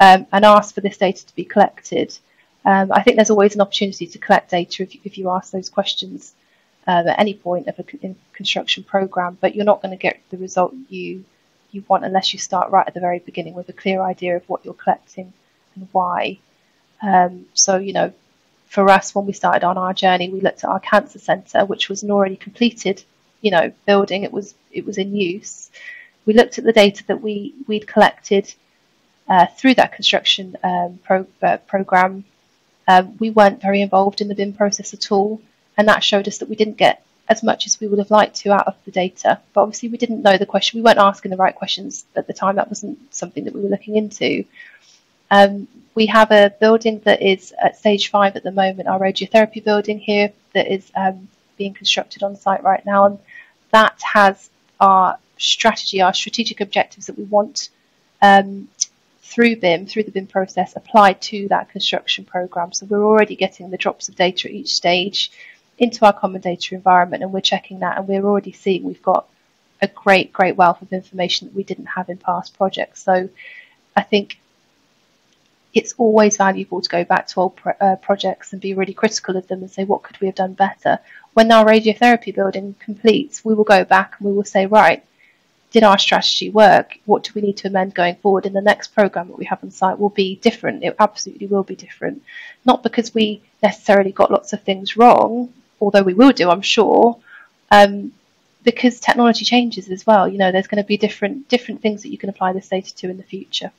um, 0.00 0.26
and 0.32 0.44
ask 0.44 0.74
for 0.74 0.80
this 0.80 0.96
data 0.96 1.26
to 1.26 1.34
be 1.34 1.44
collected. 1.44 2.16
Um, 2.64 2.90
I 2.90 3.02
think 3.02 3.16
there's 3.16 3.30
always 3.30 3.54
an 3.54 3.60
opportunity 3.60 4.06
to 4.06 4.18
collect 4.18 4.50
data 4.50 4.82
if 4.82 4.96
if 5.04 5.18
you 5.18 5.30
ask 5.30 5.52
those 5.52 5.68
questions 5.68 6.34
uh, 6.86 7.04
at 7.06 7.18
any 7.18 7.34
point 7.34 7.66
of 7.66 7.78
a 7.78 8.14
construction 8.32 8.84
program, 8.84 9.36
but 9.40 9.54
you're 9.54 9.64
not 9.64 9.82
going 9.82 9.90
to 9.90 10.00
get 10.00 10.20
the 10.30 10.36
result 10.36 10.74
you 10.88 11.24
you 11.72 11.84
want 11.88 12.04
unless 12.04 12.32
you 12.32 12.38
start 12.38 12.70
right 12.70 12.86
at 12.86 12.94
the 12.94 13.00
very 13.00 13.18
beginning 13.18 13.54
with 13.54 13.68
a 13.68 13.72
clear 13.72 14.00
idea 14.00 14.36
of 14.36 14.48
what 14.48 14.64
you're 14.64 14.74
collecting 14.74 15.32
and 15.74 15.88
why. 15.92 16.38
Um, 17.02 17.46
so, 17.54 17.76
you 17.76 17.92
know, 17.92 18.12
for 18.66 18.88
us, 18.88 19.14
when 19.14 19.26
we 19.26 19.32
started 19.32 19.64
on 19.64 19.78
our 19.78 19.92
journey, 19.92 20.28
we 20.28 20.40
looked 20.40 20.64
at 20.64 20.70
our 20.70 20.80
cancer 20.80 21.18
centre, 21.18 21.64
which 21.64 21.88
was 21.88 22.02
an 22.02 22.10
already 22.10 22.36
completed, 22.36 23.02
you 23.40 23.50
know, 23.50 23.72
building. 23.84 24.22
It 24.22 24.32
was 24.32 24.54
it 24.72 24.86
was 24.86 24.98
in 24.98 25.14
use. 25.14 25.70
We 26.24 26.34
looked 26.34 26.58
at 26.58 26.64
the 26.64 26.72
data 26.72 27.04
that 27.06 27.20
we 27.20 27.54
we'd 27.66 27.86
collected 27.86 28.52
uh, 29.28 29.46
through 29.46 29.74
that 29.74 29.92
construction 29.92 30.56
um, 30.62 30.98
pro, 31.04 31.26
uh, 31.42 31.58
program. 31.58 32.24
Um, 32.88 33.16
we 33.18 33.30
weren't 33.30 33.60
very 33.60 33.80
involved 33.80 34.20
in 34.20 34.28
the 34.28 34.34
BIM 34.34 34.52
process 34.52 34.94
at 34.94 35.10
all, 35.10 35.40
and 35.76 35.88
that 35.88 36.04
showed 36.04 36.28
us 36.28 36.38
that 36.38 36.48
we 36.48 36.56
didn't 36.56 36.76
get 36.76 37.04
as 37.28 37.42
much 37.42 37.66
as 37.66 37.80
we 37.80 37.88
would 37.88 37.98
have 37.98 38.10
liked 38.10 38.36
to 38.36 38.52
out 38.52 38.66
of 38.66 38.76
the 38.84 38.90
data. 38.90 39.40
But 39.52 39.62
obviously, 39.62 39.88
we 39.88 39.98
didn't 39.98 40.22
know 40.22 40.38
the 40.38 40.46
question. 40.46 40.78
We 40.78 40.84
weren't 40.84 40.98
asking 40.98 41.30
the 41.30 41.36
right 41.36 41.54
questions 41.54 42.04
at 42.14 42.26
the 42.26 42.32
time. 42.32 42.56
That 42.56 42.68
wasn't 42.68 43.14
something 43.14 43.44
that 43.44 43.54
we 43.54 43.62
were 43.62 43.68
looking 43.68 43.96
into. 43.96 44.44
Um, 45.30 45.66
we 45.94 46.06
have 46.06 46.30
a 46.30 46.54
building 46.60 47.00
that 47.04 47.22
is 47.22 47.52
at 47.60 47.76
stage 47.76 48.10
five 48.10 48.36
at 48.36 48.42
the 48.42 48.52
moment, 48.52 48.88
our 48.88 49.00
radiotherapy 49.00 49.64
building 49.64 49.98
here, 49.98 50.32
that 50.52 50.72
is 50.72 50.90
um, 50.94 51.28
being 51.56 51.74
constructed 51.74 52.22
on 52.22 52.36
site 52.36 52.62
right 52.62 52.84
now. 52.86 53.06
And 53.06 53.18
that 53.72 54.00
has 54.02 54.48
our 54.78 55.18
strategy, 55.38 56.00
our 56.00 56.14
strategic 56.14 56.60
objectives 56.60 57.06
that 57.06 57.18
we 57.18 57.24
want 57.24 57.70
um, 58.22 58.68
through 59.22 59.56
BIM, 59.56 59.86
through 59.86 60.04
the 60.04 60.12
BIM 60.12 60.28
process, 60.28 60.76
applied 60.76 61.20
to 61.22 61.48
that 61.48 61.70
construction 61.70 62.24
program. 62.24 62.72
So 62.72 62.86
we're 62.86 63.04
already 63.04 63.34
getting 63.34 63.70
the 63.70 63.76
drops 63.76 64.08
of 64.08 64.14
data 64.14 64.48
at 64.48 64.54
each 64.54 64.74
stage 64.74 65.32
into 65.78 66.04
our 66.04 66.12
common 66.12 66.40
data 66.40 66.74
environment 66.74 67.22
and 67.22 67.32
we're 67.32 67.40
checking 67.40 67.80
that 67.80 67.98
and 67.98 68.08
we're 68.08 68.24
already 68.24 68.52
seeing 68.52 68.82
we've 68.82 69.02
got 69.02 69.26
a 69.82 69.88
great, 69.88 70.32
great 70.32 70.56
wealth 70.56 70.80
of 70.80 70.92
information 70.92 71.48
that 71.48 71.54
we 71.54 71.62
didn't 71.62 71.86
have 71.86 72.08
in 72.08 72.16
past 72.16 72.56
projects. 72.56 73.02
So 73.02 73.28
I 73.94 74.02
think 74.02 74.38
it's 75.74 75.94
always 75.98 76.38
valuable 76.38 76.80
to 76.80 76.88
go 76.88 77.04
back 77.04 77.26
to 77.28 77.40
old 77.40 77.56
pro- 77.56 77.74
uh, 77.80 77.96
projects 77.96 78.52
and 78.52 78.62
be 78.62 78.72
really 78.72 78.94
critical 78.94 79.36
of 79.36 79.46
them 79.48 79.60
and 79.60 79.70
say, 79.70 79.84
what 79.84 80.02
could 80.02 80.18
we 80.20 80.26
have 80.26 80.36
done 80.36 80.54
better? 80.54 80.98
When 81.34 81.52
our 81.52 81.66
radiotherapy 81.66 82.34
building 82.34 82.74
completes, 82.78 83.44
we 83.44 83.52
will 83.52 83.64
go 83.64 83.84
back 83.84 84.14
and 84.18 84.26
we 84.26 84.34
will 84.34 84.44
say, 84.44 84.64
right, 84.64 85.04
did 85.72 85.82
our 85.82 85.98
strategy 85.98 86.48
work? 86.48 86.98
What 87.04 87.24
do 87.24 87.32
we 87.34 87.42
need 87.42 87.58
to 87.58 87.68
amend 87.68 87.94
going 87.94 88.14
forward? 88.16 88.46
And 88.46 88.56
the 88.56 88.62
next 88.62 88.94
program 88.94 89.28
that 89.28 89.36
we 89.36 89.44
have 89.44 89.62
on 89.62 89.70
site 89.70 89.98
will 89.98 90.08
be 90.08 90.36
different. 90.36 90.82
It 90.82 90.96
absolutely 90.98 91.48
will 91.48 91.64
be 91.64 91.76
different. 91.76 92.22
Not 92.64 92.82
because 92.82 93.12
we 93.12 93.42
necessarily 93.62 94.12
got 94.12 94.30
lots 94.30 94.54
of 94.54 94.62
things 94.62 94.96
wrong, 94.96 95.52
although 95.80 96.02
we 96.02 96.14
will 96.14 96.32
do, 96.32 96.50
I'm 96.50 96.62
sure, 96.62 97.18
um, 97.70 98.12
because 98.62 99.00
technology 99.00 99.44
changes 99.44 99.88
as 99.90 100.06
well. 100.06 100.28
You 100.28 100.38
know, 100.38 100.50
there's 100.52 100.66
going 100.66 100.82
to 100.82 100.86
be 100.86 100.96
different 100.96 101.48
different 101.48 101.82
things 101.82 102.02
that 102.02 102.10
you 102.10 102.18
can 102.18 102.28
apply 102.28 102.52
this 102.52 102.68
data 102.68 102.94
to 102.96 103.10
in 103.10 103.16
the 103.16 103.22
future. 103.22 103.70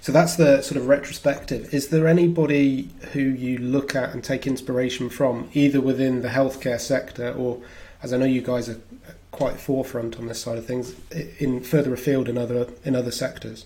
So 0.00 0.12
that's 0.12 0.36
the 0.36 0.60
sort 0.60 0.76
of 0.76 0.86
retrospective. 0.86 1.72
Is 1.72 1.88
there 1.88 2.06
anybody 2.06 2.90
who 3.12 3.20
you 3.20 3.56
look 3.58 3.94
at 3.94 4.12
and 4.12 4.22
take 4.22 4.46
inspiration 4.46 5.08
from, 5.08 5.48
either 5.54 5.80
within 5.80 6.20
the 6.20 6.28
healthcare 6.28 6.78
sector 6.78 7.32
or, 7.32 7.58
as 8.02 8.12
I 8.12 8.18
know 8.18 8.26
you 8.26 8.42
guys 8.42 8.68
are 8.68 8.80
quite 9.30 9.58
forefront 9.58 10.18
on 10.18 10.26
this 10.26 10.42
side 10.42 10.58
of 10.58 10.66
things, 10.66 10.94
in 11.38 11.62
further 11.62 11.94
afield 11.94 12.28
in 12.28 12.36
other 12.36 12.68
in 12.84 12.94
other 12.94 13.10
sectors? 13.10 13.64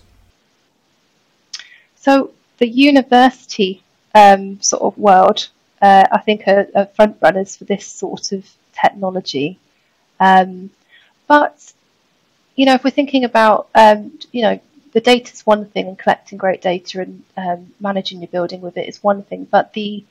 So 1.95 2.31
the 2.57 2.67
university 2.67 3.83
um, 4.15 4.61
sort 4.61 4.83
of 4.83 4.97
world 4.97 5.49
uh, 5.83 6.07
I 6.09 6.19
think 6.19 6.47
are, 6.47 6.65
are, 6.75 6.85
front 6.85 7.17
runners 7.21 7.57
for 7.57 7.65
this 7.65 7.85
sort 7.85 8.31
of 8.31 8.49
technology. 8.71 9.59
Um, 10.17 10.69
but 11.27 11.73
you 12.55 12.65
know, 12.65 12.75
if 12.75 12.85
we're 12.85 12.89
thinking 13.01 13.25
about 13.25 13.67
um, 13.75 14.17
you 14.31 14.43
know 14.43 14.59
the 14.93 15.01
data 15.01 15.33
is 15.33 15.45
one 15.45 15.65
thing, 15.65 15.87
and 15.87 15.99
collecting 15.99 16.37
great 16.37 16.61
data 16.61 17.01
and 17.01 17.23
um, 17.35 17.73
managing 17.81 18.21
your 18.21 18.29
building 18.29 18.61
with 18.61 18.77
it 18.77 18.87
is 18.87 19.03
one 19.03 19.23
thing, 19.23 19.45
but 19.51 19.73
the 19.73 20.05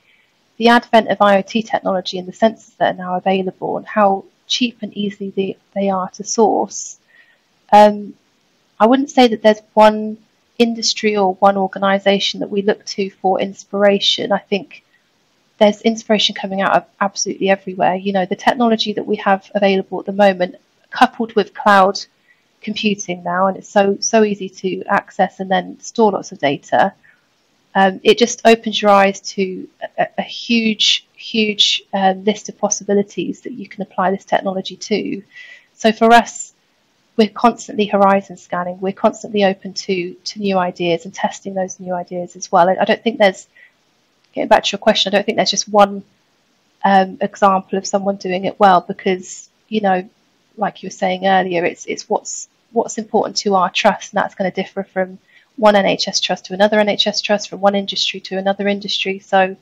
the 0.59 0.69
advent 0.69 1.09
of 1.09 1.19
IoT 1.19 1.67
technology 1.67 2.19
and 2.19 2.29
the 2.29 2.33
sensors 2.33 2.77
that 2.77 2.95
are 2.95 2.99
now 2.99 3.17
available 3.17 3.79
and 3.79 3.87
how 3.87 4.25
cheap 4.47 4.77
and 4.83 4.93
easy 4.93 5.31
they, 5.31 5.57
they 5.75 5.89
are 5.89 6.11
to 6.11 6.23
source, 6.23 6.99
um, 7.73 8.13
I 8.79 8.87
wouldn't 8.87 9.11
say 9.11 9.27
that 9.29 9.41
there's 9.43 9.63
one 9.73 10.19
industry 10.59 11.17
or 11.17 11.35
one 11.37 11.57
organisation 11.57 12.41
that 12.41 12.51
we 12.51 12.61
look 12.61 12.85
to 12.85 13.09
for 13.09 13.41
inspiration. 13.41 14.33
I 14.33 14.39
think 14.39 14.85
there's 15.63 15.81
inspiration 15.83 16.35
coming 16.35 16.61
out 16.61 16.75
of 16.75 16.85
absolutely 17.01 17.49
everywhere. 17.49 17.95
You 17.95 18.13
know, 18.13 18.27
the 18.27 18.35
technology 18.35 18.95
that 18.95 19.07
we 19.07 19.15
have 19.17 19.49
available 19.55 20.01
at 20.01 20.07
the 20.07 20.13
moment, 20.13 20.57
coupled 20.91 21.37
with 21.37 21.55
cloud 21.55 22.01
computing 22.61 23.23
now, 23.23 23.47
and 23.47 23.57
it's 23.57 23.69
so 23.69 23.97
so 24.01 24.25
easy 24.25 24.49
to 24.49 24.83
access 24.85 25.39
and 25.39 25.49
then 25.49 25.79
store 25.79 26.11
lots 26.11 26.33
of 26.33 26.39
data. 26.39 26.93
Um, 27.77 28.01
it 28.03 28.19
just 28.19 28.43
opens 28.45 28.83
your 28.83 28.91
eyes 28.91 29.21
to 29.35 29.69
a, 29.97 30.09
a 30.19 30.23
huge, 30.23 31.07
huge 31.15 31.83
um, 31.95 32.25
list 32.25 32.49
of 32.49 32.59
possibilities 32.59 33.43
that 33.43 33.53
you 33.53 33.69
can 33.69 33.83
apply 33.83 34.11
this 34.11 34.25
technology 34.25 34.77
to. 34.77 35.23
So 35.75 35.93
for 35.93 36.13
us, 36.13 36.53
we're 37.17 37.29
constantly 37.29 37.87
horizon 37.87 38.37
scanning. 38.37 38.81
We're 38.81 39.01
constantly 39.07 39.45
open 39.45 39.75
to 39.75 40.15
to 40.15 40.41
new 40.41 40.59
ideas 40.59 41.05
and 41.05 41.15
testing 41.15 41.55
those 41.55 41.79
new 41.79 41.95
ideas 41.95 42.35
as 42.35 42.51
well. 42.51 42.69
I 42.69 42.85
don't 42.85 43.03
think 43.05 43.19
there's 43.19 43.47
getting 44.33 44.49
back 44.49 44.65
to 44.65 44.73
your 44.73 44.79
question, 44.79 45.13
I 45.13 45.17
don't 45.17 45.25
think 45.25 45.37
there's 45.37 45.51
just 45.51 45.69
one 45.69 46.03
um, 46.85 47.19
example 47.21 47.79
of 47.79 47.87
someone 47.87 48.17
doing 48.17 48.45
it 48.45 48.59
well 48.59 48.81
because 48.81 49.49
you 49.69 49.81
know, 49.81 50.09
like 50.57 50.83
you 50.83 50.89
were 50.89 50.91
saying 50.91 51.27
earlier, 51.27 51.65
it's 51.65 51.87
it's 51.87 52.09
what's 52.09 52.49
what's 52.73 52.99
important 52.99 53.37
to 53.39 53.55
our 53.55 53.71
trust, 53.71 54.13
and 54.13 54.19
that's 54.19 54.35
going 54.35 54.51
to 54.51 54.55
differ 54.55 54.83
from 54.83 55.19
one 55.57 55.75
NHS 55.75 56.21
trust 56.21 56.47
to 56.47 56.55
another 56.55 56.79
NHS 56.79 57.23
trust, 57.23 57.49
from 57.49 57.61
one 57.61 57.75
industry 57.75 58.21
to 58.21 58.37
another 58.37 58.69
industry. 58.69 59.19
So 59.19 59.57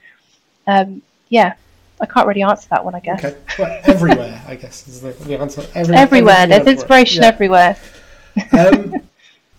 um, 0.66 1.02
yeah, 1.28 1.54
I 2.00 2.06
can't 2.06 2.26
really 2.26 2.42
answer 2.42 2.68
that 2.70 2.84
one. 2.84 2.94
I 2.94 3.00
guess. 3.00 3.24
Okay, 3.24 3.38
well, 3.58 3.80
everywhere, 3.84 4.42
I 4.46 4.56
guess 4.56 4.88
is 4.88 5.00
the, 5.00 5.12
the 5.12 5.38
answer. 5.38 5.64
Every, 5.74 5.94
everywhere, 5.96 6.46
there's 6.46 6.66
inspiration 6.66 7.22
yeah. 7.22 7.28
everywhere. 7.28 7.76
um, 8.52 9.02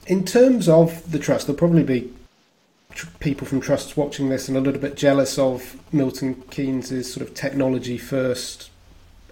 in 0.08 0.26
terms 0.26 0.68
of 0.68 1.12
the 1.12 1.20
trust, 1.20 1.48
there'll 1.48 1.58
probably 1.58 1.84
be 1.84 2.12
tr- 2.94 3.08
people 3.20 3.48
from 3.48 3.62
trusts 3.62 3.98
watching 3.98 4.30
this 4.30 4.48
and 4.48 4.58
a 4.58 4.62
little 4.62 4.82
bit 4.82 4.96
jealous 4.96 5.38
of 5.38 5.78
Milton 5.94 6.44
Keynes' 6.50 7.12
sort 7.12 7.26
of 7.28 7.34
technology 7.34 7.98
first 7.98 8.70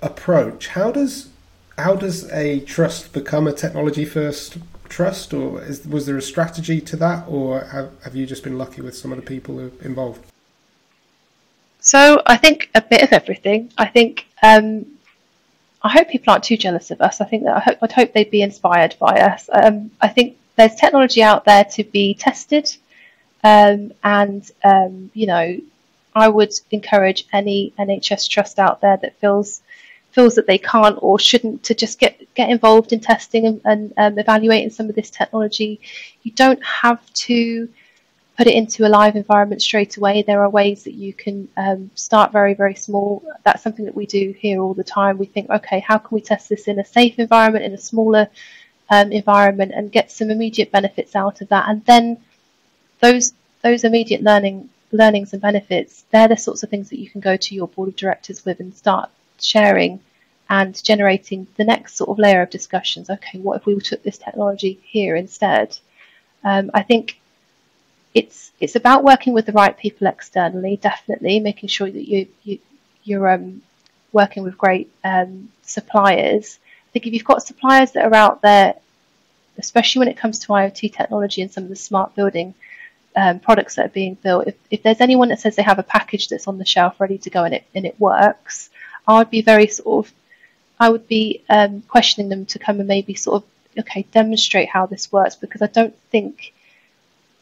approach. 0.02 0.68
How 0.70 0.92
does 0.92 1.30
how 1.78 1.96
does 1.96 2.30
a 2.32 2.60
trust 2.62 3.14
become 3.14 3.48
a 3.48 3.54
technology 3.54 4.06
first 4.06 4.58
trust, 4.90 5.34
or 5.34 5.64
is, 5.64 5.86
was 5.86 6.06
there 6.06 6.18
a 6.18 6.22
strategy 6.22 6.82
to 6.82 6.98
that, 6.98 7.26
or 7.28 7.62
have, 7.66 7.92
have 8.04 8.16
you 8.16 8.26
just 8.26 8.44
been 8.44 8.58
lucky 8.58 8.82
with 8.82 8.98
some 8.98 9.12
of 9.12 9.18
the 9.18 9.26
people 9.26 9.60
involved? 9.82 10.26
So 11.80 12.22
I 12.26 12.36
think 12.36 12.70
a 12.76 12.82
bit 12.82 13.04
of 13.04 13.14
everything. 13.14 13.72
I 13.78 13.86
think 13.86 14.28
um, 14.44 14.86
I 15.82 15.90
hope 15.90 16.10
people 16.10 16.32
aren't 16.32 16.44
too 16.44 16.58
jealous 16.58 16.92
of 16.92 17.00
us. 17.02 17.22
I 17.22 17.26
think 17.26 17.44
that 17.44 17.56
I 17.56 17.60
hope 17.60 17.78
I'd 17.82 17.92
hope 17.94 18.14
they'd 18.14 18.30
be 18.30 18.42
inspired 18.42 18.96
by 19.00 19.20
us. 19.22 19.50
Um, 19.54 19.92
I 20.02 20.10
think 20.10 20.38
there's 20.58 20.76
technology 20.76 21.24
out 21.24 21.46
there 21.46 21.64
to 21.64 21.84
be 21.86 22.14
tested, 22.16 22.76
um, 23.44 23.94
and 24.04 24.50
um, 24.64 25.12
you 25.14 25.28
know, 25.28 25.60
I 26.16 26.28
would 26.28 26.54
encourage 26.72 27.26
any 27.32 27.74
NHS 27.80 28.30
trust 28.30 28.60
out 28.60 28.82
there 28.82 28.98
that 28.98 29.20
feels 29.20 29.62
feels 30.12 30.36
that 30.36 30.48
they 30.48 30.58
can't 30.58 30.98
or 31.02 31.20
shouldn't 31.20 31.64
to 31.64 31.76
just 31.76 32.00
get 32.00 32.34
get 32.34 32.50
involved 32.50 32.92
in 32.94 33.00
testing 33.00 33.46
and, 33.46 33.62
and 33.66 33.94
um, 33.98 34.20
evaluating 34.20 34.70
some 34.70 34.90
of 34.90 34.96
this 34.96 35.10
technology. 35.10 35.80
You 36.24 36.32
don't 36.32 36.64
have 36.64 37.02
to 37.14 37.70
put 38.40 38.48
it 38.48 38.54
into 38.54 38.88
a 38.88 38.90
live 38.90 39.18
environment 39.18 39.62
straight 39.62 39.98
away. 39.98 40.22
There 40.22 40.42
are 40.42 40.50
ways 40.50 40.86
that 40.86 40.94
you 40.94 41.14
can 41.14 41.50
um, 41.58 41.92
start 41.96 42.32
very, 42.32 42.54
very 42.54 42.74
small. 42.74 43.22
That's 43.44 43.62
something 43.62 43.84
that 43.84 43.96
we 43.96 44.06
do 44.06 44.34
here 44.40 44.62
all 44.62 44.74
the 44.74 44.84
time. 44.84 45.18
We 45.18 45.26
think, 45.26 45.50
okay, 45.50 45.82
how 45.82 45.98
can 45.98 46.16
we 46.16 46.22
test 46.22 46.48
this 46.48 46.70
in 46.70 46.80
a 46.80 46.86
safe 46.86 47.20
environment, 47.20 47.66
in 47.66 47.74
a 47.74 47.78
smaller 47.78 48.30
um, 48.90 49.12
environment, 49.12 49.74
and 49.76 49.92
get 49.92 50.10
some 50.10 50.32
immediate 50.32 50.72
benefits 50.72 51.18
out 51.18 51.42
of 51.42 51.50
that? 51.50 51.68
And 51.68 51.84
then 51.84 52.18
those 53.00 53.34
those 53.62 53.84
immediate 53.84 54.22
learning 54.22 54.70
learnings 54.92 55.34
and 55.34 55.42
benefits, 55.42 56.06
they're 56.12 56.28
the 56.28 56.38
sorts 56.38 56.64
of 56.64 56.70
things 56.70 56.90
that 56.90 57.00
you 57.00 57.10
can 57.10 57.22
go 57.22 57.38
to 57.38 57.56
your 57.56 57.68
board 57.68 57.90
of 57.90 57.96
directors 57.96 58.46
with 58.46 58.60
and 58.60 58.74
start 58.74 59.10
sharing 59.40 60.00
and 60.50 60.82
generating 60.84 61.48
the 61.58 61.64
next 61.64 61.96
sort 61.96 62.10
of 62.10 62.18
layer 62.18 62.42
of 62.42 62.50
discussions. 62.50 63.10
Okay, 63.10 63.38
what 63.38 63.58
if 63.58 63.66
we 63.66 63.80
took 63.80 64.02
this 64.02 64.18
technology 64.18 64.80
here 64.84 65.16
instead? 65.16 65.78
Um, 66.44 66.72
I 66.74 66.82
think 66.84 67.20
it's 68.14 68.52
it's 68.60 68.76
about 68.76 69.04
working 69.04 69.34
with 69.34 69.46
the 69.46 69.52
right 69.52 69.78
people 69.78 70.08
externally, 70.08 70.78
definitely 70.78 71.40
making 71.40 71.70
sure 71.70 71.90
that 71.90 72.10
you, 72.10 72.28
you 72.44 72.60
you're 73.04 73.30
um, 73.30 73.62
working 74.12 74.44
with 74.44 74.58
great 74.58 74.90
um, 75.04 75.50
suppliers. 75.62 76.60
I 76.88 76.92
think 76.92 77.06
if 77.06 77.14
you've 77.14 77.24
got 77.24 77.44
suppliers 77.44 77.92
that 77.92 78.06
are 78.06 78.16
out 78.16 78.42
there, 78.42 78.76
especially 79.58 80.00
when 80.00 80.08
it 80.08 80.18
comes 80.18 80.40
to 80.40 80.48
IoT 80.48 80.94
technology 80.94 81.42
and 81.44 81.52
some 81.52 81.64
of 81.64 81.70
the 81.70 81.76
smart 81.76 82.16
building 82.16 82.56
um, 83.16 83.40
products 83.40 83.76
that 83.76 83.86
are 83.88 83.90
being 83.90 84.16
built, 84.16 84.48
if, 84.48 84.56
if 84.70 84.84
there's 84.84 85.02
anyone 85.02 85.30
that 85.30 85.40
says 85.40 85.56
they 85.56 85.64
have 85.64 85.80
a 85.80 85.84
package 85.84 86.28
that's 86.28 86.48
on 86.48 86.58
the 86.58 86.66
shelf 86.66 87.00
ready 87.00 87.18
to 87.20 87.30
go 87.30 87.44
and 87.44 87.54
it 87.56 87.64
and 87.74 87.86
it 87.86 88.00
works, 88.00 88.70
I 89.08 89.18
would 89.18 89.30
be 89.30 89.42
very 89.42 89.68
sort 89.68 90.06
of 90.06 90.14
I 90.80 90.90
would 90.90 91.08
be 91.08 91.44
um, 91.50 91.82
questioning 91.82 92.30
them 92.30 92.46
to 92.48 92.60
come 92.60 92.80
and 92.80 92.88
maybe 92.88 93.14
sort 93.16 93.44
of 93.44 93.50
okay 93.80 94.06
demonstrate 94.12 94.70
how 94.70 94.86
this 94.86 95.12
works 95.12 95.36
because 95.36 95.62
I 95.62 95.68
don't 95.68 95.96
think 96.12 96.54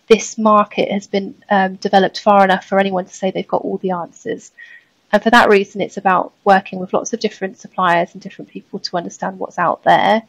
this 0.07 0.37
market 0.37 0.89
has 0.89 1.07
been 1.07 1.35
um, 1.49 1.75
developed 1.75 2.19
far 2.19 2.43
enough 2.43 2.65
for 2.65 2.79
anyone 2.79 3.05
to 3.05 3.13
say 3.13 3.29
they've 3.29 3.47
got 3.47 3.63
all 3.63 3.77
the 3.77 3.91
answers. 3.91 4.51
And 5.11 5.21
for 5.21 5.29
that 5.29 5.49
reason, 5.49 5.81
it's 5.81 5.97
about 5.97 6.33
working 6.43 6.79
with 6.79 6.93
lots 6.93 7.13
of 7.13 7.19
different 7.19 7.57
suppliers 7.57 8.09
and 8.13 8.21
different 8.21 8.49
people 8.49 8.79
to 8.79 8.97
understand 8.97 9.39
what's 9.39 9.59
out 9.59 9.83
there, 9.83 10.23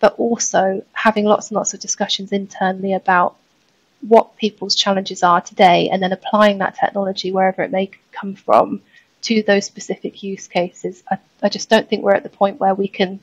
but 0.00 0.14
also 0.18 0.84
having 0.92 1.24
lots 1.24 1.48
and 1.48 1.56
lots 1.56 1.74
of 1.74 1.80
discussions 1.80 2.32
internally 2.32 2.92
about 2.94 3.36
what 4.06 4.36
people's 4.36 4.74
challenges 4.74 5.22
are 5.22 5.40
today 5.40 5.88
and 5.90 6.02
then 6.02 6.12
applying 6.12 6.58
that 6.58 6.76
technology 6.76 7.32
wherever 7.32 7.62
it 7.62 7.70
may 7.70 7.90
come 8.12 8.34
from 8.34 8.82
to 9.22 9.42
those 9.42 9.64
specific 9.64 10.22
use 10.22 10.46
cases. 10.46 11.02
I, 11.10 11.18
I 11.42 11.48
just 11.48 11.70
don't 11.70 11.88
think 11.88 12.02
we're 12.02 12.14
at 12.14 12.22
the 12.22 12.28
point 12.28 12.60
where 12.60 12.74
we 12.74 12.88
can 12.88 13.20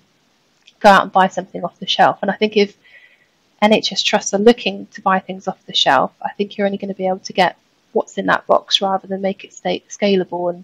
go 0.80 0.89
out 0.89 1.04
and 1.04 1.12
buy 1.12 1.28
something 1.28 1.63
off 1.63 1.80
the 1.80 1.88
shelf. 1.88 2.20
And 2.22 2.32
I 2.32 2.36
think 2.36 2.58
if 2.58 2.76
NHS 3.62 4.04
trusts 4.04 4.34
are 4.34 4.39
looking 4.39 4.88
to 4.88 5.02
buy 5.02 5.20
things 5.20 5.48
off 5.48 5.63
the 5.67 5.76
shelf, 5.76 6.12
I 6.22 6.32
think 6.32 6.58
you're 6.58 6.65
only 6.65 6.80
going 6.80 6.94
to 6.94 6.98
be 6.98 7.08
able 7.08 7.20
to 7.20 7.34
get 7.34 7.58
what's 7.91 8.17
in 8.17 8.26
that 8.26 8.48
box 8.48 8.82
rather 8.82 9.08
than 9.08 9.22
make 9.22 9.44
it 9.44 9.54
stay 9.54 9.84
scalable 9.89 10.50
and 10.50 10.63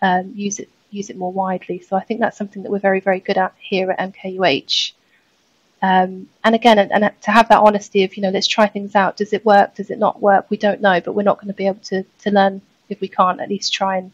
um, 0.00 0.32
use 0.34 0.58
it 0.58 0.68
use 0.90 1.08
it 1.08 1.16
more 1.16 1.32
widely. 1.32 1.80
So 1.80 1.96
I 1.96 2.00
think 2.02 2.20
that's 2.20 2.36
something 2.36 2.64
that 2.64 2.72
we're 2.72 2.78
very 2.78 3.00
very 3.00 3.20
good 3.20 3.38
at 3.38 3.54
here 3.60 3.90
at 3.92 4.12
MKUH. 4.12 4.92
Um, 5.82 6.28
and 6.44 6.54
again, 6.54 6.78
and, 6.78 6.92
and, 6.92 7.10
to 7.22 7.30
have 7.32 7.48
that 7.48 7.58
honesty 7.58 8.04
of 8.04 8.16
you 8.16 8.22
know 8.22 8.30
let's 8.30 8.46
try 8.46 8.66
things 8.68 8.94
out. 8.94 9.16
Does 9.16 9.32
it 9.32 9.44
work? 9.44 9.74
Does 9.74 9.90
it 9.90 9.98
not 9.98 10.22
work? 10.22 10.46
We 10.48 10.56
don't 10.56 10.80
know, 10.80 11.00
but 11.00 11.14
we're 11.14 11.22
not 11.24 11.38
going 11.38 11.48
to 11.48 11.54
be 11.54 11.66
able 11.66 11.80
to 11.84 12.04
to 12.20 12.30
learn 12.30 12.62
if 12.88 13.00
we 13.00 13.08
can't 13.08 13.40
at 13.40 13.48
least 13.48 13.72
try 13.72 13.96
and 13.96 14.12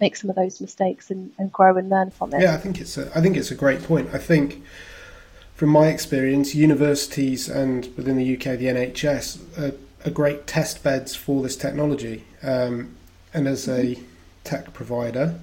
make 0.00 0.16
some 0.16 0.30
of 0.30 0.36
those 0.36 0.60
mistakes 0.60 1.10
and, 1.10 1.32
and 1.38 1.52
grow 1.52 1.76
and 1.76 1.88
learn 1.88 2.10
from 2.10 2.32
it. 2.34 2.40
Yeah, 2.42 2.54
I 2.54 2.58
think 2.58 2.80
it's 2.80 2.98
a 2.98 3.10
I 3.16 3.20
think 3.20 3.36
it's 3.36 3.50
a 3.50 3.54
great 3.54 3.82
point. 3.84 4.10
I 4.12 4.18
think 4.18 4.62
from 5.54 5.70
my 5.70 5.88
experience, 5.88 6.54
universities 6.54 7.48
and 7.48 7.92
within 7.96 8.16
the 8.16 8.34
UK, 8.34 8.58
the 8.58 8.66
NHS 8.66 9.58
are, 9.58 9.74
are 10.06 10.10
great 10.10 10.46
test 10.46 10.84
beds 10.84 11.16
for 11.16 11.42
this 11.42 11.56
technology. 11.56 12.24
Um, 12.44 12.94
and 13.34 13.48
as 13.48 13.68
a 13.68 13.98
tech 14.44 14.72
provider, 14.72 15.40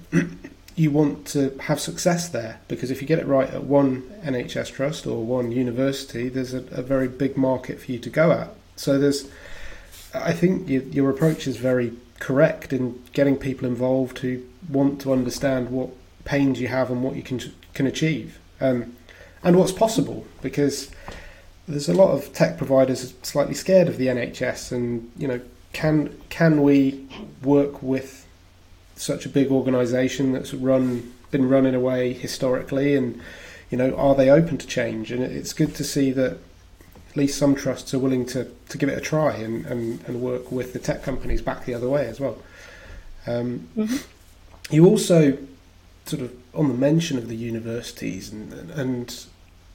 you 0.76 0.90
want 0.90 1.26
to 1.26 1.56
have 1.62 1.80
success 1.80 2.28
there 2.28 2.60
because 2.68 2.90
if 2.90 3.00
you 3.00 3.08
get 3.08 3.18
it 3.18 3.26
right 3.26 3.48
at 3.48 3.64
one 3.64 4.02
NHS 4.22 4.72
trust 4.72 5.06
or 5.06 5.24
one 5.24 5.50
university, 5.50 6.28
there's 6.28 6.52
a, 6.52 6.58
a 6.70 6.82
very 6.82 7.08
big 7.08 7.36
market 7.36 7.80
for 7.80 7.90
you 7.90 7.98
to 7.98 8.10
go 8.10 8.30
at. 8.30 8.50
So 8.76 8.98
there's, 8.98 9.28
I 10.14 10.32
think 10.32 10.68
you, 10.68 10.82
your 10.92 11.08
approach 11.08 11.46
is 11.46 11.56
very 11.56 11.94
correct 12.20 12.72
in 12.72 13.02
getting 13.14 13.36
people 13.36 13.66
involved 13.66 14.18
who 14.18 14.42
want 14.68 15.00
to 15.00 15.12
understand 15.12 15.70
what 15.70 15.90
pains 16.24 16.60
you 16.60 16.68
have 16.68 16.90
and 16.90 17.02
what 17.02 17.16
you 17.16 17.22
can 17.22 17.40
can 17.72 17.86
achieve. 17.86 18.38
Um, 18.60 18.96
and 19.42 19.56
what's 19.56 19.72
possible 19.72 20.26
because 20.42 20.90
there's 21.68 21.88
a 21.88 21.94
lot 21.94 22.10
of 22.10 22.32
tech 22.32 22.58
providers 22.58 23.14
slightly 23.22 23.54
scared 23.54 23.88
of 23.88 23.96
the 23.96 24.08
NHS 24.08 24.72
and 24.72 25.10
you 25.16 25.28
know 25.28 25.40
can 25.72 26.18
can 26.28 26.62
we 26.62 27.06
work 27.42 27.82
with 27.82 28.25
such 28.96 29.26
a 29.26 29.28
big 29.28 29.50
organisation 29.50 30.32
that's 30.32 30.52
run 30.54 31.12
been 31.30 31.48
run 31.48 31.66
in 31.66 31.74
a 31.74 31.80
way 31.80 32.12
historically 32.12 32.94
and 32.94 33.20
you 33.70 33.76
know 33.76 33.94
are 33.96 34.14
they 34.14 34.30
open 34.30 34.56
to 34.56 34.66
change 34.66 35.10
and 35.10 35.22
it's 35.22 35.52
good 35.52 35.74
to 35.74 35.84
see 35.84 36.12
that 36.12 36.38
at 37.10 37.16
least 37.16 37.38
some 37.38 37.54
trusts 37.54 37.94
are 37.94 37.98
willing 37.98 38.26
to, 38.26 38.46
to 38.68 38.76
give 38.76 38.90
it 38.90 38.98
a 38.98 39.00
try 39.00 39.32
and, 39.36 39.64
and, 39.64 40.04
and 40.06 40.20
work 40.20 40.52
with 40.52 40.74
the 40.74 40.78
tech 40.78 41.02
companies 41.02 41.40
back 41.40 41.64
the 41.64 41.72
other 41.72 41.88
way 41.88 42.06
as 42.06 42.20
well. 42.20 42.36
Um, 43.26 43.66
mm-hmm. 43.74 43.96
You 44.70 44.86
also 44.86 45.38
sort 46.04 46.20
of 46.20 46.36
on 46.54 46.68
the 46.68 46.74
mention 46.74 47.16
of 47.16 47.28
the 47.28 47.34
universities 47.34 48.30
and 48.30 48.52
and 48.70 49.26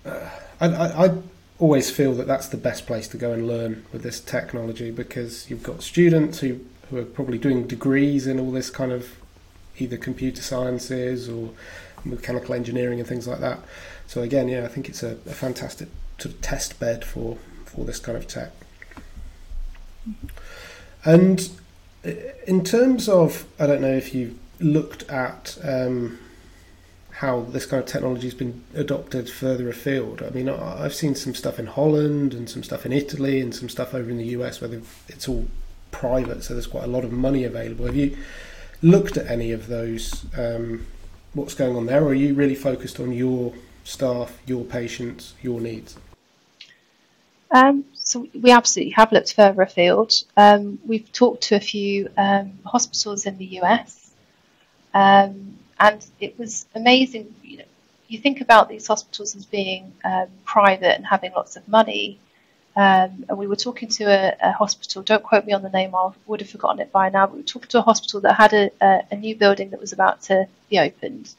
uh, 0.06 0.30
I, 0.60 0.68
I, 0.68 1.06
I 1.06 1.18
always 1.58 1.90
feel 1.90 2.14
that 2.14 2.28
that's 2.28 2.48
the 2.48 2.58
best 2.58 2.86
place 2.86 3.08
to 3.08 3.18
go 3.18 3.34
and 3.34 3.48
learn 3.48 3.86
with 3.92 4.04
this 4.04 4.20
technology 4.20 4.92
because 4.92 5.50
you've 5.50 5.64
got 5.64 5.84
students 5.84 6.40
who, 6.40 6.60
who 6.92 6.98
are 6.98 7.06
probably 7.06 7.38
doing 7.38 7.66
degrees 7.66 8.28
in 8.28 8.40
all 8.40 8.52
this 8.52 8.70
kind 8.70 8.92
of 8.92 9.16
either 9.80 9.98
computer 9.98 10.42
sciences 10.42 11.28
or 11.30 11.50
mechanical 12.04 12.54
engineering 12.54 13.00
and 13.00 13.08
things 13.08 13.28
like 13.28 13.40
that. 13.40 13.60
So 14.08 14.22
again, 14.22 14.50
yeah, 14.50 14.66
I 14.66 14.68
think 14.68 14.90
it's 14.90 15.02
a, 15.02 15.12
a 15.26 15.34
fantastic 15.34 15.88
sort 16.20 16.36
of 16.36 16.42
test 16.42 16.80
bed 16.80 17.06
for, 17.06 17.38
for 17.66 17.86
this 17.86 18.00
kind 18.00 18.18
of 18.18 18.28
tech. 18.28 18.52
And 21.06 21.50
uh, 22.06 22.12
in 22.46 22.64
terms 22.64 23.08
of, 23.08 23.46
I 23.58 23.68
don't 23.68 23.82
know 23.82 23.94
if 23.94 24.14
you've 24.14 24.38
looked 24.60 25.04
at 25.10 25.58
um, 25.64 26.20
how 27.14 27.42
this 27.42 27.66
kind 27.66 27.82
of 27.82 27.88
technology 27.88 28.28
has 28.28 28.34
been 28.34 28.64
adopted 28.76 29.30
further 29.30 29.70
afield. 29.70 30.22
I 30.22 30.30
mean, 30.32 30.50
I've 30.50 30.94
seen 30.94 31.16
some 31.16 31.34
stuff 31.34 31.58
in 31.58 31.68
Holland 31.68 32.34
and 32.34 32.50
some 32.50 32.64
stuff 32.64 32.86
in 32.86 32.92
Italy 32.92 33.40
and 33.40 33.56
some 33.56 33.70
stuff 33.70 33.94
over 33.94 34.10
in 34.10 34.18
the 34.18 34.28
US 34.28 34.60
where 34.60 34.82
it's 35.08 35.28
all 35.30 35.48
private, 35.92 36.44
so 36.44 36.54
there's 36.54 36.68
quite 36.68 36.86
a 36.86 36.88
lot 36.88 37.04
of 37.04 37.12
money 37.12 37.44
available. 37.44 37.86
Have 37.86 37.96
you 37.96 38.18
looked 38.82 39.18
at 39.18 39.28
any 39.28 39.52
of 39.52 39.68
those? 39.68 40.26
Um, 40.38 40.88
what's 41.34 41.54
going 41.54 41.76
on 41.76 41.86
there, 41.86 42.04
or 42.04 42.08
are 42.08 42.14
you 42.14 42.34
really 42.34 42.56
focused 42.56 43.00
on 43.00 43.12
your 43.12 43.54
staff, 43.84 44.40
your 44.46 44.64
patients, 44.64 45.34
your 45.42 45.62
needs? 45.62 45.98
Um, 47.52 47.86
so 47.94 48.28
we 48.34 48.52
absolutely 48.52 48.94
have 48.94 49.12
looked 49.12 49.34
further 49.34 49.62
afield. 49.62 50.14
Um, 50.38 50.80
we've 50.86 51.12
talked 51.12 51.44
to 51.44 51.56
a 51.56 51.60
few 51.60 52.10
um, 52.18 52.54
hospitals 52.66 53.26
in 53.26 53.38
the 53.38 53.60
US. 53.62 54.12
Um, 54.94 55.58
and 55.80 56.06
it 56.20 56.38
was 56.38 56.66
amazing. 56.76 57.34
You 57.44 57.58
know, 57.60 57.64
you 58.08 58.20
think 58.20 58.42
about 58.42 58.70
these 58.70 58.88
hospitals 58.88 59.36
as 59.36 59.46
being 59.46 59.94
um, 60.04 60.28
private 60.46 60.96
and 60.96 61.06
having 61.06 61.32
lots 61.34 61.56
of 61.56 61.68
money, 61.68 62.20
Um, 62.76 63.26
and 63.28 63.38
we 63.38 63.48
were 63.48 63.58
talking 63.58 63.90
to 63.90 64.06
a, 64.06 64.36
a, 64.42 64.52
hospital. 64.54 65.04
Don't 65.04 65.24
quote 65.24 65.46
me 65.46 65.52
on 65.52 65.62
the 65.62 65.70
name. 65.70 65.94
I 65.94 66.12
would 66.26 66.40
have 66.40 66.50
forgotten 66.50 66.80
it 66.80 66.92
by 66.92 67.10
now. 67.10 67.26
But 67.26 67.34
we 67.34 67.42
were 67.42 67.48
talking 67.48 67.68
to 67.70 67.80
a 67.80 67.82
hospital 67.82 68.22
that 68.22 68.36
had 68.36 68.54
a, 68.54 68.72
a, 68.80 69.02
a 69.12 69.16
new 69.18 69.36
building 69.36 69.72
that 69.72 69.82
was 69.82 69.92
about 69.92 70.22
to 70.24 70.48
be 70.70 70.80
opened. 70.80 71.34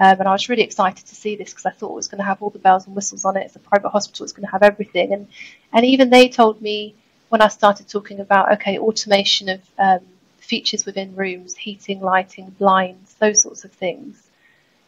Um, 0.00 0.20
and 0.20 0.28
I 0.28 0.32
was 0.32 0.48
really 0.48 0.62
excited 0.62 1.04
to 1.04 1.14
see 1.14 1.34
this 1.34 1.50
because 1.50 1.66
I 1.66 1.70
thought 1.70 1.90
it 1.90 1.96
was 1.96 2.06
going 2.06 2.18
to 2.18 2.24
have 2.24 2.40
all 2.40 2.50
the 2.50 2.60
bells 2.60 2.86
and 2.86 2.94
whistles 2.94 3.24
on 3.24 3.36
it. 3.36 3.46
It's 3.46 3.56
a 3.56 3.60
private 3.60 3.88
hospital. 3.88 4.22
It's 4.24 4.32
going 4.32 4.46
to 4.46 4.52
have 4.52 4.62
everything. 4.62 5.12
And 5.12 5.26
and 5.72 5.84
even 5.84 6.10
they 6.10 6.28
told 6.28 6.62
me 6.62 6.94
when 7.28 7.42
I 7.42 7.48
started 7.48 7.88
talking 7.88 8.20
about 8.20 8.52
okay, 8.52 8.78
automation 8.78 9.48
of 9.48 9.60
um, 9.78 10.00
features 10.38 10.86
within 10.86 11.16
rooms, 11.16 11.56
heating, 11.56 12.00
lighting, 12.00 12.50
blinds, 12.58 13.14
those 13.14 13.42
sorts 13.42 13.64
of 13.64 13.72
things. 13.72 14.22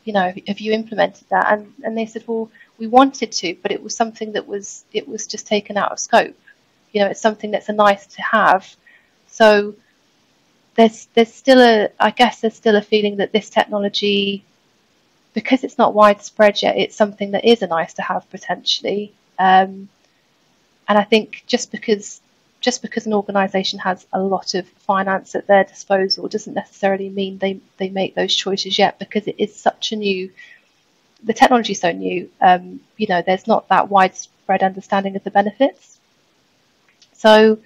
You 0.05 0.12
know, 0.12 0.33
have 0.46 0.61
you 0.61 0.72
implemented 0.72 1.29
that? 1.31 1.53
And 1.53 1.74
and 1.83 1.98
they 1.98 2.07
said, 2.07 2.24
well, 2.29 2.48
we 2.81 2.87
wanted 2.87 3.31
to, 3.31 3.57
but 3.62 3.71
it 3.71 3.83
was 3.83 3.95
something 3.95 4.33
that 4.33 4.49
was 4.49 4.85
it 4.93 5.07
was 5.07 5.27
just 5.27 5.47
taken 5.47 5.77
out 5.77 5.93
of 5.93 6.01
scope. 6.01 6.37
You 6.93 7.03
know, 7.03 7.07
it's 7.09 7.21
something 7.21 7.51
that's 7.53 7.69
a 7.69 7.75
nice 7.75 8.07
to 8.07 8.23
have. 8.23 8.75
So 9.29 9.75
there's 10.75 11.07
there's 11.14 11.33
still 11.33 11.61
a 11.61 11.90
I 12.01 12.11
guess 12.11 12.40
there's 12.40 12.57
still 12.57 12.77
a 12.77 12.83
feeling 12.83 13.19
that 13.19 13.33
this 13.33 13.51
technology, 13.51 14.45
because 15.35 15.62
it's 15.62 15.79
not 15.79 15.95
widespread 15.95 16.61
yet, 16.62 16.79
it's 16.79 16.97
something 16.97 17.33
that 17.33 17.45
is 17.45 17.62
a 17.62 17.66
nice 17.66 17.95
to 17.95 18.03
have 18.03 18.29
potentially. 18.31 19.12
Um, 19.38 19.88
and 20.88 20.99
I 20.99 21.05
think 21.05 21.45
just 21.47 21.71
because 21.71 22.21
just 22.61 22.83
because 22.83 23.07
an 23.07 23.14
organisation 23.14 23.79
has 23.79 24.07
a 24.12 24.21
lot 24.21 24.55
of 24.55 24.69
finance 24.69 25.35
at 25.35 25.47
their 25.47 25.64
disposal 25.64 26.29
doesn't 26.29 26.55
necessarily 26.55 27.09
mean 27.09 27.38
they, 27.38 27.59
they 27.79 27.88
make 27.88 28.14
those 28.14 28.35
choices 28.35 28.79
yet 28.79 28.99
because 28.99 29.27
it 29.27 29.37
is 29.38 29.55
such 29.55 29.93
a 29.93 29.97
new 29.97 30.31
the 31.24 31.35
technology 31.35 31.72
is 31.72 31.80
so 31.80 31.92
new, 31.92 32.30
um, 32.40 32.80
you 32.96 33.06
know, 33.06 33.22
there's 33.22 33.46
not 33.46 33.68
that 33.68 33.88
widespread 33.88 34.62
understanding 34.62 35.16
of 35.16 35.24
the 35.24 35.30
benefits. 35.30 35.98
So 37.12 37.59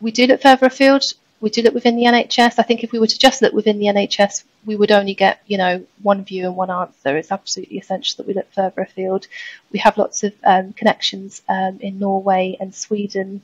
we 0.00 0.12
do 0.12 0.26
look 0.26 0.40
further 0.40 0.66
afield. 0.66 1.02
We 1.40 1.50
do 1.50 1.62
look 1.62 1.74
within 1.74 1.96
the 1.96 2.04
NHS. 2.04 2.58
I 2.58 2.62
think 2.62 2.82
if 2.82 2.92
we 2.92 2.98
were 2.98 3.06
to 3.06 3.18
just 3.18 3.42
look 3.42 3.52
within 3.52 3.78
the 3.78 3.86
NHS, 3.86 4.44
we 4.64 4.76
would 4.76 4.90
only 4.90 5.14
get, 5.14 5.40
you 5.46 5.58
know, 5.58 5.84
one 6.02 6.24
view 6.24 6.46
and 6.46 6.56
one 6.56 6.70
answer. 6.70 7.16
It's 7.16 7.32
absolutely 7.32 7.78
essential 7.78 8.16
that 8.18 8.26
we 8.26 8.34
look 8.34 8.52
further 8.52 8.82
afield. 8.82 9.26
We 9.72 9.78
have 9.80 9.98
lots 9.98 10.24
of 10.24 10.32
um, 10.44 10.72
connections 10.72 11.42
um, 11.48 11.78
in 11.80 11.98
Norway 11.98 12.56
and 12.60 12.74
Sweden 12.74 13.42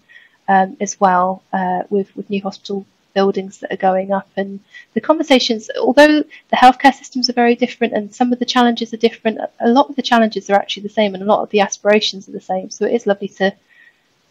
um, 0.49 0.77
as 0.81 1.01
well 1.01 1.43
uh, 1.53 1.83
with 1.89 2.15
with 2.17 2.31
new 2.31 2.43
hospital 2.43 2.85
buildings 3.15 3.59
that 3.59 3.73
are 3.73 3.77
going 3.77 4.13
up 4.13 4.29
and 4.37 4.61
the 4.95 5.01
conversations 5.01 5.71
although 5.81 6.23
the 6.23 6.57
healthcare 6.57 6.93
systems 6.93 7.31
are 7.31 7.35
very 7.35 7.55
different 7.55 7.93
and 7.93 8.15
some 8.15 8.33
of 8.33 8.39
the 8.39 8.45
challenges 8.45 8.93
are 8.93 8.99
different 8.99 9.39
a 9.61 9.69
lot 9.69 9.89
of 9.89 9.97
the 9.97 10.03
challenges 10.03 10.51
are 10.51 10.57
actually 10.57 10.83
the 10.83 10.89
same 10.89 11.15
and 11.15 11.23
a 11.23 11.27
lot 11.27 11.43
of 11.43 11.51
the 11.51 11.61
aspirations 11.61 12.29
are 12.29 12.33
the 12.33 12.41
same 12.41 12.69
so 12.71 12.85
it 12.85 12.93
is 12.93 13.07
lovely 13.07 13.29
to 13.29 13.55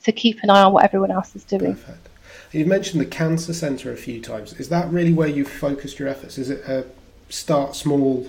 to 0.03 0.11
keep 0.11 0.43
an 0.43 0.49
eye 0.49 0.63
on 0.63 0.73
what 0.73 0.83
everyone 0.83 1.11
else 1.11 1.35
is 1.35 1.43
doing 1.45 1.75
Perfect. 1.75 2.09
You've 2.53 2.67
mentioned 2.67 3.01
the 3.01 3.07
cancer 3.07 3.51
centre 3.51 3.91
a 3.91 3.97
few 3.97 4.21
times. 4.21 4.53
Is 4.53 4.69
that 4.69 4.91
really 4.91 5.11
where 5.11 5.27
you've 5.27 5.49
focused 5.49 5.97
your 5.97 6.07
efforts? 6.07 6.37
Is 6.37 6.51
it 6.51 6.63
a 6.67 6.85
start 7.27 7.75
small 7.75 8.27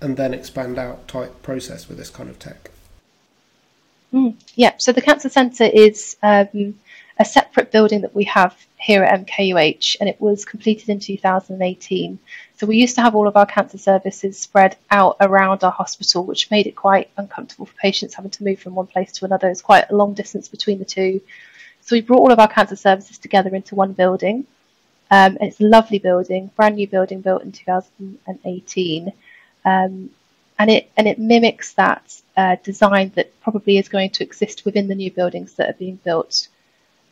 and 0.00 0.16
then 0.16 0.32
expand 0.32 0.78
out 0.78 1.06
type 1.06 1.42
process 1.42 1.86
with 1.86 1.98
this 1.98 2.08
kind 2.08 2.30
of 2.30 2.38
tech? 2.38 2.70
Mm, 4.12 4.36
yeah, 4.54 4.72
so 4.78 4.90
the 4.92 5.02
cancer 5.02 5.28
centre 5.28 5.64
is 5.64 6.16
um, 6.22 6.78
a 7.18 7.24
separate 7.24 7.72
building 7.72 8.02
that 8.02 8.14
we 8.14 8.24
have 8.24 8.56
here 8.76 9.02
at 9.02 9.26
MKUH, 9.26 9.96
and 10.00 10.08
it 10.08 10.20
was 10.20 10.44
completed 10.44 10.88
in 10.88 11.00
2018. 11.00 12.18
So 12.56 12.66
we 12.66 12.76
used 12.76 12.94
to 12.94 13.02
have 13.02 13.14
all 13.14 13.26
of 13.26 13.36
our 13.36 13.46
cancer 13.46 13.78
services 13.78 14.38
spread 14.38 14.76
out 14.90 15.16
around 15.20 15.64
our 15.64 15.72
hospital, 15.72 16.24
which 16.24 16.50
made 16.50 16.66
it 16.66 16.76
quite 16.76 17.10
uncomfortable 17.16 17.66
for 17.66 17.74
patients 17.74 18.14
having 18.14 18.30
to 18.32 18.44
move 18.44 18.60
from 18.60 18.74
one 18.74 18.86
place 18.86 19.10
to 19.12 19.24
another. 19.24 19.48
It's 19.48 19.60
quite 19.60 19.90
a 19.90 19.96
long 19.96 20.14
distance 20.14 20.48
between 20.48 20.78
the 20.78 20.84
two. 20.84 21.20
So 21.80 21.96
we 21.96 22.02
brought 22.02 22.20
all 22.20 22.32
of 22.32 22.38
our 22.38 22.48
cancer 22.48 22.76
services 22.76 23.18
together 23.18 23.54
into 23.54 23.74
one 23.74 23.94
building. 23.94 24.46
Um, 25.10 25.38
it's 25.40 25.60
a 25.60 25.64
lovely 25.64 25.98
building, 25.98 26.50
brand 26.54 26.76
new 26.76 26.86
building 26.86 27.20
built 27.20 27.42
in 27.42 27.50
2018. 27.50 29.12
Um, 29.64 30.10
and 30.58 30.70
it 30.70 30.90
and 30.96 31.06
it 31.06 31.18
mimics 31.18 31.72
that 31.74 32.20
uh, 32.36 32.56
design 32.62 33.12
that 33.14 33.40
probably 33.40 33.78
is 33.78 33.88
going 33.88 34.10
to 34.10 34.24
exist 34.24 34.64
within 34.64 34.88
the 34.88 34.94
new 34.94 35.10
buildings 35.10 35.54
that 35.54 35.70
are 35.70 35.78
being 35.78 35.96
built 36.04 36.48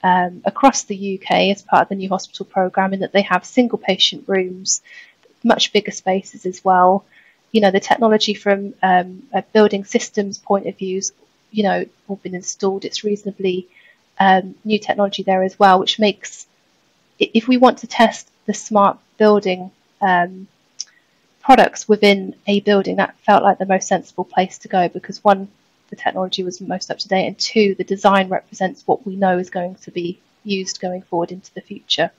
um, 0.03 0.43
across 0.45 0.85
the 0.85 1.19
UK 1.19 1.51
as 1.51 1.63
part 1.63 1.83
of 1.83 1.89
the 1.89 1.95
new 1.95 2.09
hospital 2.09 2.47
programme 2.47 2.95
in 2.95 3.01
that 3.01 3.13
they 3.13 3.23
have 3.23 3.45
single 3.45 3.79
patient 3.79 4.25
rooms, 4.27 4.83
much 5.43 5.73
bigger 5.73 5.91
spaces 5.91 6.47
as 6.47 6.65
well. 6.65 7.05
You 7.53 7.61
know, 7.61 7.71
the 7.71 7.81
technology 7.81 8.35
from 8.35 8.75
um, 8.83 9.23
a 9.33 9.43
building 9.43 9.85
systems 9.85 10.39
point 10.39 10.67
of 10.67 10.77
views, 10.77 11.13
you 11.51 11.63
know, 11.63 11.87
all 12.09 12.17
been 12.17 12.35
installed. 12.35 12.85
It's 12.85 13.05
reasonably 13.05 13.69
um, 14.19 14.55
new 14.65 14.79
technology 14.79 15.23
there 15.23 15.43
as 15.43 15.59
well, 15.59 15.79
which 15.79 15.99
makes, 15.99 16.47
if 17.19 17.49
we 17.49 17.57
want 17.57 17.79
to 17.79 17.87
test 17.87 18.31
the 18.47 18.55
smart 18.55 18.99
building 19.19 19.71
um, 20.01 20.49
products 21.41 21.89
within 21.89 22.35
a 22.47 22.61
building, 22.61 22.97
that 22.97 23.17
felt 23.21 23.43
like 23.43 23.59
the 23.59 23.67
most 23.67 23.89
sensible 23.89 24.25
place 24.25 24.59
to 24.59 24.69
go 24.69 24.89
because 24.89 25.23
one, 25.23 25.49
the 25.89 25.97
technology 25.97 26.43
was 26.43 26.61
most 26.61 26.91
up 26.91 26.99
to 26.99 27.09
date, 27.09 27.27
and 27.27 27.39
two, 27.39 27.75
the 27.77 27.85
design 27.85 28.29
represents 28.29 28.87
what 28.87 29.07
we 29.07 29.17
know 29.17 29.39
is 29.39 29.51
going 29.51 29.77
to 29.77 29.91
be 29.91 30.21
used 30.45 30.81
going 30.81 31.03
forward 31.03 31.33
into 31.33 31.53
the 31.55 31.61
future. 31.61 32.11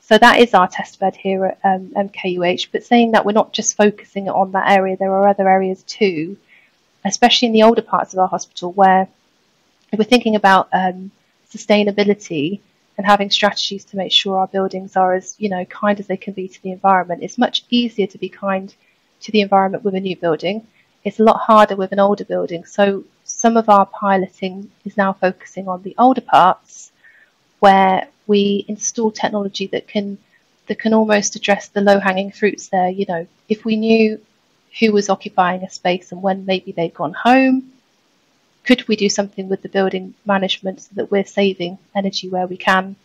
So 0.00 0.18
that 0.18 0.40
is 0.40 0.52
our 0.52 0.68
test 0.68 0.98
bed 0.98 1.16
here 1.16 1.46
at 1.46 1.58
um, 1.64 1.92
MKUH. 1.96 2.68
But 2.72 2.84
saying 2.84 3.12
that 3.12 3.24
we're 3.24 3.32
not 3.32 3.52
just 3.52 3.76
focusing 3.76 4.28
on 4.28 4.52
that 4.52 4.70
area, 4.70 4.96
there 4.96 5.12
are 5.12 5.28
other 5.28 5.48
areas 5.48 5.82
too, 5.84 6.36
especially 7.04 7.46
in 7.46 7.52
the 7.52 7.62
older 7.62 7.82
parts 7.82 8.12
of 8.12 8.18
our 8.18 8.28
hospital 8.28 8.72
where 8.72 9.08
if 9.92 9.98
we're 9.98 10.04
thinking 10.04 10.36
about 10.36 10.68
um, 10.72 11.10
sustainability 11.50 12.60
and 12.96 13.06
having 13.06 13.30
strategies 13.30 13.84
to 13.86 13.96
make 13.96 14.12
sure 14.12 14.38
our 14.38 14.46
buildings 14.46 14.96
are 14.96 15.14
as 15.14 15.34
you 15.38 15.48
know 15.48 15.64
kind 15.64 15.98
as 15.98 16.06
they 16.06 16.16
can 16.16 16.32
be 16.34 16.48
to 16.48 16.62
the 16.62 16.72
environment. 16.72 17.22
It's 17.22 17.38
much 17.38 17.64
easier 17.70 18.06
to 18.08 18.18
be 18.18 18.28
kind 18.28 18.74
to 19.20 19.32
the 19.32 19.40
environment 19.40 19.84
with 19.84 19.94
a 19.94 20.00
new 20.00 20.16
building 20.16 20.66
it's 21.04 21.20
a 21.20 21.24
lot 21.24 21.38
harder 21.40 21.76
with 21.76 21.92
an 21.92 21.98
older 21.98 22.24
building. 22.24 22.64
So 22.64 23.04
some 23.24 23.56
of 23.56 23.68
our 23.68 23.86
piloting 23.86 24.70
is 24.84 24.96
now 24.96 25.12
focusing 25.12 25.68
on 25.68 25.82
the 25.82 25.94
older 25.98 26.20
parts 26.20 26.92
where 27.60 28.08
we 28.26 28.64
install 28.68 29.10
technology 29.10 29.66
that 29.68 29.88
can 29.88 30.18
that 30.66 30.78
can 30.78 30.94
almost 30.94 31.34
address 31.34 31.68
the 31.68 31.80
low 31.80 31.98
hanging 31.98 32.30
fruits 32.30 32.68
there. 32.68 32.88
You 32.88 33.06
know, 33.08 33.26
if 33.48 33.64
we 33.64 33.76
knew 33.76 34.20
who 34.78 34.92
was 34.92 35.10
occupying 35.10 35.62
a 35.64 35.70
space 35.70 36.12
and 36.12 36.22
when 36.22 36.46
maybe 36.46 36.72
they'd 36.72 36.94
gone 36.94 37.12
home, 37.12 37.72
could 38.64 38.86
we 38.86 38.96
do 38.96 39.08
something 39.08 39.48
with 39.48 39.62
the 39.62 39.68
building 39.68 40.14
management 40.24 40.82
so 40.82 40.90
that 40.94 41.10
we're 41.10 41.24
saving 41.24 41.78
energy 41.94 42.28
where 42.28 42.46
we 42.46 42.56
can? 42.56 42.96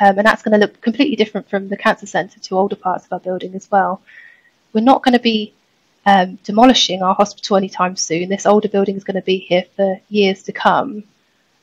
Um, 0.00 0.18
and 0.18 0.26
that's 0.26 0.42
going 0.42 0.52
to 0.52 0.58
look 0.58 0.80
completely 0.80 1.16
different 1.16 1.48
from 1.48 1.68
the 1.68 1.76
cancer 1.76 2.06
centre 2.06 2.40
to 2.40 2.58
older 2.58 2.76
parts 2.76 3.06
of 3.06 3.12
our 3.12 3.20
building 3.20 3.54
as 3.54 3.70
well. 3.70 4.02
We're 4.72 4.80
not 4.80 5.02
going 5.02 5.14
to 5.14 5.20
be 5.20 5.54
um, 6.06 6.38
demolishing 6.44 7.02
our 7.02 7.14
hospital 7.14 7.56
anytime 7.56 7.96
soon. 7.96 8.28
This 8.28 8.46
older 8.46 8.68
building 8.68 8.96
is 8.96 9.04
going 9.04 9.16
to 9.16 9.22
be 9.22 9.38
here 9.38 9.64
for 9.74 10.00
years 10.08 10.44
to 10.44 10.52
come. 10.52 11.02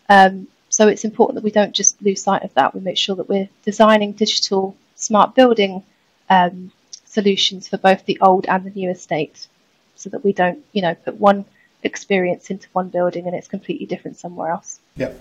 Um, 0.09 0.47
so 0.69 0.87
it's 0.87 1.05
important 1.05 1.35
that 1.35 1.43
we 1.43 1.51
don't 1.51 1.73
just 1.73 2.01
lose 2.01 2.21
sight 2.21 2.43
of 2.43 2.53
that. 2.55 2.75
We 2.75 2.81
make 2.81 2.97
sure 2.97 3.15
that 3.15 3.29
we're 3.29 3.49
designing 3.63 4.11
digital 4.11 4.75
smart 4.95 5.33
building 5.33 5.83
um, 6.29 6.71
solutions 7.05 7.67
for 7.67 7.77
both 7.77 8.05
the 8.05 8.17
old 8.21 8.45
and 8.47 8.65
the 8.65 8.71
new 8.71 8.89
estate, 8.89 9.47
so 9.95 10.09
that 10.09 10.23
we 10.23 10.33
don't, 10.33 10.59
you 10.73 10.81
know, 10.81 10.95
put 10.95 11.15
one 11.15 11.45
experience 11.83 12.49
into 12.49 12.67
one 12.73 12.89
building 12.89 13.27
and 13.27 13.35
it's 13.35 13.47
completely 13.47 13.85
different 13.85 14.17
somewhere 14.17 14.49
else. 14.49 14.79
Yep, 14.97 15.19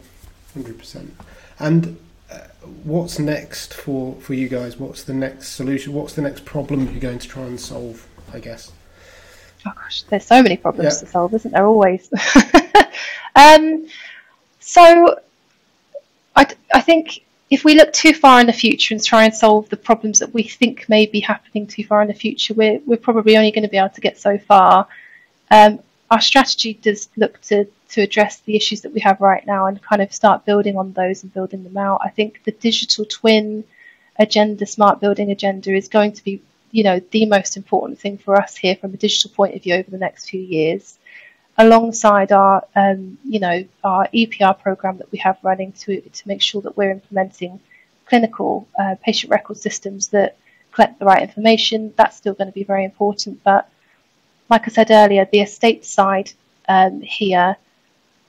hundred 0.55 0.79
percent. 0.79 1.15
And 1.59 1.99
uh, 2.31 2.39
what's 2.83 3.19
next 3.19 3.75
for 3.75 4.15
for 4.17 4.35
you 4.35 4.49
guys? 4.49 4.79
What's 4.79 5.05
the 5.05 5.15
next 5.15 5.49
solution? 5.51 5.93
What's 5.93 6.15
the 6.15 6.23
next 6.23 6.45
problem 6.45 6.91
you're 6.91 7.01
going 7.01 7.19
to 7.19 7.29
try 7.29 7.45
and 7.45 7.61
solve? 7.61 8.09
I 8.33 8.39
guess 8.41 8.73
oh 9.67 9.73
gosh, 9.75 10.03
there's 10.03 10.25
so 10.25 10.43
many 10.43 10.57
problems 10.57 10.97
yeah. 10.97 11.01
to 11.01 11.07
solve, 11.07 11.35
isn't 11.35 11.53
there? 11.53 11.67
Always. 11.67 12.09
um, 13.37 13.87
so, 14.61 15.19
I, 16.37 16.47
I 16.75 16.81
think 16.81 17.23
if 17.51 17.65
we 17.65 17.75
look 17.75 17.93
too 17.93 18.15
far 18.15 18.41
in 18.41 18.47
the 18.47 18.53
future 18.53 18.95
and 18.95 19.05
try 19.05 19.25
and 19.25 19.35
solve 19.35 19.69
the 19.69 19.77
problems 19.77 20.21
that 20.21 20.33
we 20.33 20.43
think 20.43 20.89
may 20.89 21.05
be 21.05 21.21
happening 21.21 21.67
too 21.67 21.85
far 21.85 22.01
in 22.01 22.09
the 22.09 22.15
future, 22.15 22.55
we're, 22.55 22.81
we're 22.87 22.97
probably 22.97 23.37
only 23.37 23.51
going 23.51 23.65
to 23.65 23.69
be 23.69 23.77
able 23.77 23.91
to 23.91 24.01
get 24.01 24.19
so 24.19 24.39
far. 24.39 24.89
Um, 25.51 25.81
our 26.11 26.21
strategy 26.21 26.75
does 26.75 27.11
look 27.17 27.41
to, 27.43 27.67
to 27.91 28.01
address 28.01 28.41
the 28.41 28.57
issues 28.57 28.81
that 28.83 28.93
we 28.95 29.01
have 29.01 29.21
right 29.21 29.47
now 29.47 29.67
and 29.67 29.83
kind 29.83 30.01
of 30.01 30.13
start 30.15 30.47
building 30.47 30.79
on 30.79 30.95
those 30.95 31.23
and 31.23 31.35
building 31.35 31.63
them 31.63 31.77
out. 31.77 32.01
I 32.03 32.09
think 32.09 32.43
the 32.45 32.53
digital 32.53 33.05
twin 33.05 33.65
agenda, 34.19 34.65
smart 34.65 35.01
building 35.01 35.31
agenda, 35.31 35.75
is 35.75 35.89
going 35.89 36.13
to 36.13 36.25
be 36.25 36.41
you 36.73 36.83
know, 36.83 37.01
the 37.11 37.27
most 37.27 37.57
important 37.57 38.01
thing 38.01 38.19
for 38.19 38.41
us 38.41 38.57
here 38.57 38.75
from 38.75 38.95
a 38.95 38.97
digital 38.97 39.31
point 39.31 39.55
of 39.55 39.63
view 39.63 39.75
over 39.75 39.91
the 39.91 39.99
next 39.99 40.31
few 40.31 40.41
years, 40.41 40.99
alongside 41.59 42.33
our, 42.33 42.67
um, 42.75 43.19
you 43.25 43.39
know, 43.39 43.65
our 43.85 44.09
EPR 44.09 44.59
program 44.59 44.97
that 44.99 45.13
we 45.13 45.19
have 45.19 45.39
running 45.43 45.73
to 45.73 46.01
to 46.01 46.29
make 46.29 46.43
sure 46.43 46.63
that 46.63 46.77
we're 46.77 46.91
implementing 46.91 47.61
clinical 48.07 48.67
uh, 48.79 48.97
patient 49.05 49.31
record 49.31 49.59
systems 49.59 50.09
that 50.09 50.37
collect 50.73 50.99
the 50.99 51.05
right 51.05 51.23
information. 51.23 51.93
That's 51.97 52.17
still 52.17 52.35
going 52.35 52.49
to 52.49 52.55
be 52.55 52.65
very 52.65 52.85
important. 52.85 53.45
But 53.45 53.69
like 54.49 54.67
I 54.67 54.71
said 54.71 54.91
earlier, 54.91 55.27
the 55.31 55.41
estate 55.43 55.85
side 55.85 56.33
um, 56.69 57.03
here 57.03 57.57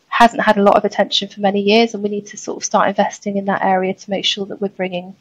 hasn't 0.09 0.43
had 0.43 0.57
a 0.57 0.63
lot 0.63 0.75
of 0.75 0.85
attention 0.85 1.29
for 1.29 1.39
many 1.39 1.61
years, 1.61 1.93
and 1.93 2.03
we 2.03 2.09
need 2.09 2.27
to 2.27 2.37
sort 2.37 2.57
of 2.57 2.65
start 2.65 2.89
investing 2.89 3.37
in 3.37 3.45
that 3.45 3.63
area 3.63 3.93
to 3.93 4.09
make 4.09 4.25
sure 4.25 4.45
that 4.45 4.61
we're 4.61 4.67
bringing 4.67 5.15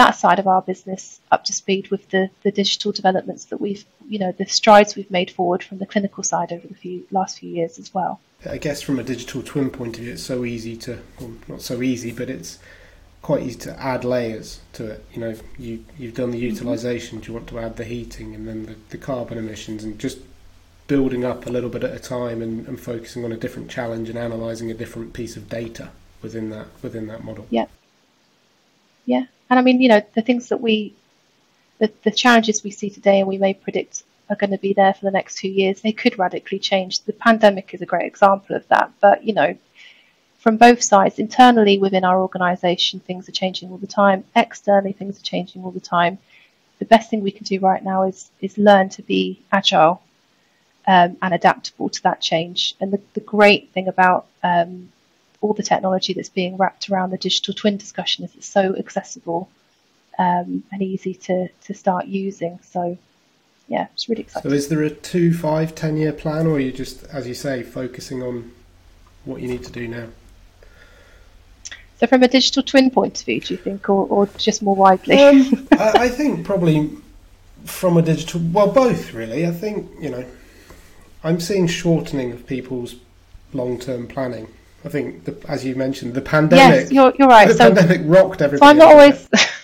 that 0.00 0.16
side 0.16 0.38
of 0.38 0.46
our 0.46 0.62
business 0.62 1.20
up 1.30 1.44
to 1.44 1.52
speed 1.52 1.90
with 1.90 2.08
the, 2.08 2.30
the 2.42 2.50
digital 2.50 2.90
developments 2.90 3.44
that 3.46 3.60
we've, 3.60 3.84
you 4.08 4.18
know, 4.18 4.32
the 4.32 4.46
strides 4.46 4.96
we've 4.96 5.10
made 5.10 5.30
forward 5.30 5.62
from 5.62 5.76
the 5.76 5.84
clinical 5.84 6.24
side 6.24 6.52
over 6.52 6.66
the 6.66 6.74
few, 6.74 7.06
last 7.10 7.38
few 7.38 7.50
years 7.50 7.78
as 7.78 7.92
well. 7.92 8.18
I 8.48 8.56
guess 8.56 8.80
from 8.80 8.98
a 8.98 9.02
digital 9.02 9.42
twin 9.42 9.68
point 9.68 9.98
of 9.98 10.04
view, 10.04 10.14
it's 10.14 10.22
so 10.22 10.46
easy 10.46 10.74
to, 10.78 11.00
well, 11.20 11.32
not 11.48 11.60
so 11.60 11.82
easy, 11.82 12.12
but 12.12 12.30
it's 12.30 12.58
quite 13.20 13.42
easy 13.42 13.58
to 13.58 13.78
add 13.78 14.02
layers 14.02 14.60
to 14.72 14.86
it. 14.86 15.04
You 15.12 15.20
know, 15.20 15.34
you 15.58 15.84
you've 15.98 16.14
done 16.14 16.30
the 16.30 16.38
mm-hmm. 16.38 16.54
utilization. 16.54 17.18
Mm-hmm. 17.18 17.24
Do 17.24 17.32
you 17.32 17.34
want 17.34 17.48
to 17.50 17.58
add 17.58 17.76
the 17.76 17.84
heating 17.84 18.34
and 18.34 18.48
then 18.48 18.64
the, 18.64 18.76
the 18.88 18.98
carbon 18.98 19.36
emissions 19.36 19.84
and 19.84 19.98
just 19.98 20.18
building 20.86 21.26
up 21.26 21.44
a 21.44 21.50
little 21.50 21.68
bit 21.68 21.84
at 21.84 21.94
a 21.94 21.98
time 21.98 22.40
and, 22.40 22.66
and 22.66 22.80
focusing 22.80 23.22
on 23.22 23.32
a 23.32 23.36
different 23.36 23.70
challenge 23.70 24.08
and 24.08 24.18
analysing 24.18 24.70
a 24.70 24.74
different 24.74 25.12
piece 25.12 25.36
of 25.36 25.50
data 25.50 25.90
within 26.22 26.48
that 26.48 26.68
within 26.82 27.06
that 27.08 27.22
model. 27.22 27.46
Yeah. 27.50 27.66
Yeah. 29.04 29.26
And 29.50 29.58
I 29.58 29.62
mean, 29.62 29.80
you 29.80 29.88
know, 29.88 30.02
the 30.14 30.22
things 30.22 30.48
that 30.48 30.60
we, 30.60 30.94
the, 31.78 31.92
the 32.04 32.10
challenges 32.10 32.62
we 32.62 32.70
see 32.70 32.88
today 32.88 33.18
and 33.18 33.28
we 33.28 33.36
may 33.36 33.52
predict 33.52 34.04
are 34.30 34.36
going 34.36 34.52
to 34.52 34.58
be 34.58 34.72
there 34.72 34.94
for 34.94 35.04
the 35.04 35.10
next 35.10 35.38
two 35.38 35.48
years, 35.48 35.80
they 35.80 35.92
could 35.92 36.18
radically 36.18 36.60
change. 36.60 37.00
The 37.00 37.12
pandemic 37.12 37.74
is 37.74 37.82
a 37.82 37.86
great 37.86 38.06
example 38.06 38.54
of 38.54 38.66
that. 38.68 38.92
But, 39.00 39.24
you 39.24 39.34
know, 39.34 39.56
from 40.38 40.56
both 40.56 40.82
sides, 40.82 41.18
internally 41.18 41.78
within 41.78 42.04
our 42.04 42.20
organisation, 42.20 43.00
things 43.00 43.28
are 43.28 43.32
changing 43.32 43.70
all 43.70 43.78
the 43.78 43.86
time. 43.86 44.24
Externally, 44.36 44.92
things 44.92 45.18
are 45.18 45.24
changing 45.24 45.64
all 45.64 45.72
the 45.72 45.80
time. 45.80 46.18
The 46.78 46.86
best 46.86 47.10
thing 47.10 47.20
we 47.20 47.32
can 47.32 47.44
do 47.44 47.58
right 47.58 47.84
now 47.84 48.04
is 48.04 48.30
is 48.40 48.56
learn 48.56 48.88
to 48.90 49.02
be 49.02 49.42
agile 49.52 50.00
um, 50.86 51.18
and 51.20 51.34
adaptable 51.34 51.90
to 51.90 52.02
that 52.04 52.22
change. 52.22 52.74
And 52.80 52.90
the, 52.92 53.00
the 53.12 53.20
great 53.20 53.70
thing 53.72 53.88
about 53.88 54.26
um, 54.42 54.90
all 55.40 55.54
the 55.54 55.62
technology 55.62 56.12
that's 56.12 56.28
being 56.28 56.56
wrapped 56.56 56.90
around 56.90 57.10
the 57.10 57.18
digital 57.18 57.54
twin 57.54 57.76
discussion 57.76 58.24
is 58.24 58.34
it's 58.34 58.46
so 58.46 58.76
accessible 58.76 59.48
um, 60.18 60.62
and 60.70 60.82
easy 60.82 61.14
to, 61.14 61.48
to 61.48 61.74
start 61.74 62.06
using. 62.06 62.58
So, 62.62 62.98
yeah, 63.68 63.88
it's 63.94 64.08
really 64.08 64.22
exciting. 64.22 64.50
So, 64.50 64.54
is 64.54 64.68
there 64.68 64.82
a 64.82 64.90
two, 64.90 65.32
five, 65.32 65.74
ten 65.74 65.96
year 65.96 66.12
plan, 66.12 66.46
or 66.46 66.56
are 66.56 66.60
you 66.60 66.72
just, 66.72 67.04
as 67.04 67.26
you 67.26 67.34
say, 67.34 67.62
focusing 67.62 68.22
on 68.22 68.52
what 69.24 69.40
you 69.40 69.48
need 69.48 69.64
to 69.64 69.72
do 69.72 69.88
now? 69.88 70.08
So, 71.98 72.06
from 72.06 72.22
a 72.22 72.28
digital 72.28 72.62
twin 72.62 72.90
point 72.90 73.20
of 73.20 73.26
view, 73.26 73.40
do 73.40 73.54
you 73.54 73.58
think, 73.58 73.88
or, 73.88 74.06
or 74.06 74.26
just 74.36 74.62
more 74.62 74.76
widely? 74.76 75.16
Um, 75.16 75.68
I, 75.72 75.92
I 75.94 76.08
think 76.08 76.44
probably 76.44 76.90
from 77.64 77.96
a 77.96 78.02
digital, 78.02 78.40
well, 78.52 78.72
both 78.72 79.12
really. 79.12 79.46
I 79.46 79.52
think, 79.52 79.90
you 80.00 80.10
know, 80.10 80.24
I'm 81.22 81.40
seeing 81.40 81.66
shortening 81.66 82.32
of 82.32 82.46
people's 82.46 82.96
long 83.52 83.78
term 83.78 84.06
planning. 84.06 84.48
I 84.84 84.88
think, 84.88 85.24
the, 85.24 85.36
as 85.48 85.64
you 85.64 85.74
mentioned, 85.74 86.14
the 86.14 86.22
pandemic. 86.22 86.80
Yes, 86.80 86.92
you're, 86.92 87.12
you're 87.18 87.28
right. 87.28 87.48
The 87.48 87.54
so, 87.54 87.72
pandemic 87.72 88.00
rocked 88.04 88.40
everything. 88.40 88.64
So 88.64 88.70
I'm 88.70 88.78
not 88.78 88.92
always. 88.92 89.28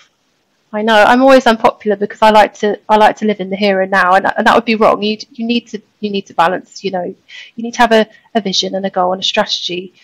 I 0.72 0.82
know 0.82 1.02
I'm 1.04 1.22
always 1.22 1.46
unpopular 1.46 1.96
because 1.96 2.20
I 2.20 2.30
like 2.30 2.52
to 2.54 2.78
I 2.88 2.96
like 2.96 3.16
to 3.18 3.24
live 3.24 3.40
in 3.40 3.48
the 3.48 3.56
here 3.56 3.80
and 3.80 3.90
now, 3.90 4.14
and, 4.14 4.26
and 4.36 4.46
that 4.46 4.54
would 4.54 4.66
be 4.66 4.74
wrong. 4.74 5.02
You 5.02 5.16
you 5.30 5.46
need 5.46 5.68
to 5.68 5.80
you 6.00 6.10
need 6.10 6.26
to 6.26 6.34
balance. 6.34 6.84
You 6.84 6.90
know, 6.90 7.04
you 7.04 7.62
need 7.62 7.74
to 7.74 7.78
have 7.78 7.92
a, 7.92 8.06
a 8.34 8.40
vision 8.40 8.74
and 8.74 8.84
a 8.84 8.90
goal 8.90 9.12
and 9.12 9.22
a 9.22 9.24
strategy 9.24 9.94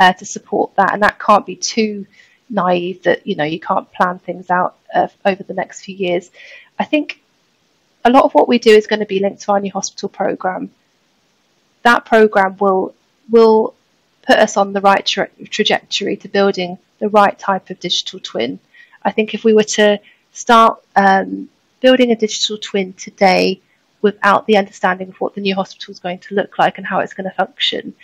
uh, 0.00 0.12
to 0.14 0.24
support 0.24 0.74
that, 0.76 0.94
and 0.94 1.02
that 1.02 1.18
can't 1.18 1.44
be 1.44 1.56
too 1.56 2.06
naive 2.48 3.02
that 3.02 3.26
you 3.26 3.36
know 3.36 3.44
you 3.44 3.60
can't 3.60 3.90
plan 3.92 4.18
things 4.20 4.48
out 4.48 4.76
uh, 4.94 5.08
over 5.26 5.42
the 5.42 5.54
next 5.54 5.82
few 5.82 5.96
years. 5.96 6.30
I 6.78 6.84
think 6.84 7.20
a 8.04 8.10
lot 8.10 8.24
of 8.24 8.32
what 8.32 8.48
we 8.48 8.58
do 8.58 8.70
is 8.70 8.86
going 8.86 9.00
to 9.00 9.06
be 9.06 9.20
linked 9.20 9.42
to 9.42 9.52
our 9.52 9.60
new 9.60 9.72
hospital 9.72 10.08
program. 10.08 10.70
That 11.82 12.04
program 12.06 12.56
will 12.58 12.94
will 13.28 13.74
put 14.22 14.38
us 14.38 14.56
on 14.56 14.72
the 14.72 14.80
right 14.80 15.04
tra- 15.04 15.30
trajectory 15.50 16.16
to 16.18 16.28
building 16.28 16.78
the 16.98 17.08
right 17.08 17.38
type 17.38 17.70
of 17.70 17.80
digital 17.80 18.20
twin. 18.20 18.58
I 19.02 19.10
think 19.10 19.34
if 19.34 19.44
we 19.44 19.54
were 19.54 19.64
to 19.64 20.00
start 20.32 20.82
um, 20.96 21.48
building 21.80 22.12
a 22.12 22.16
digital 22.16 22.58
twin 22.58 22.92
today 22.94 23.60
without 24.00 24.46
the 24.46 24.56
understanding 24.56 25.08
of 25.08 25.20
what 25.20 25.34
the 25.34 25.40
new 25.40 25.54
hospital 25.54 25.92
is 25.92 26.00
going 26.00 26.18
to 26.20 26.34
look 26.34 26.58
like 26.58 26.78
and 26.78 26.86
how 26.86 27.00
it's 27.00 27.14
going 27.14 27.28
to 27.28 27.36
function, 27.36 27.94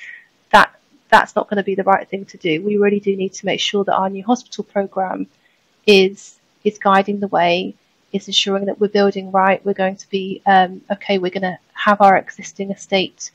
that 0.51 0.75
that's 1.09 1.35
not 1.37 1.49
going 1.49 1.57
to 1.57 1.63
be 1.63 1.75
the 1.75 1.85
right 1.85 2.09
thing 2.09 2.25
to 2.27 2.37
do. 2.37 2.63
We 2.63 2.77
really 2.77 3.01
do 3.01 3.17
need 3.17 3.35
to 3.35 3.47
make 3.47 3.61
sure 3.61 3.85
that 3.85 3.95
our 3.95 4.11
new 4.11 4.25
hospital 4.25 4.65
program 4.65 5.27
is 5.87 6.39
is 6.65 6.79
guiding 6.79 7.21
the 7.21 7.29
way, 7.29 7.75
is 8.13 8.27
ensuring 8.27 8.67
that 8.67 8.81
we're 8.81 8.89
building 8.89 9.31
right. 9.31 9.65
We're 9.65 9.75
going 9.75 9.97
to 9.97 10.11
be 10.11 10.43
um, 10.45 10.83
okay. 10.91 11.19
We're 11.19 11.31
going 11.31 11.43
to 11.43 11.59
have 11.73 12.01
our 12.01 12.17
existing 12.17 12.71
estate 12.71 13.31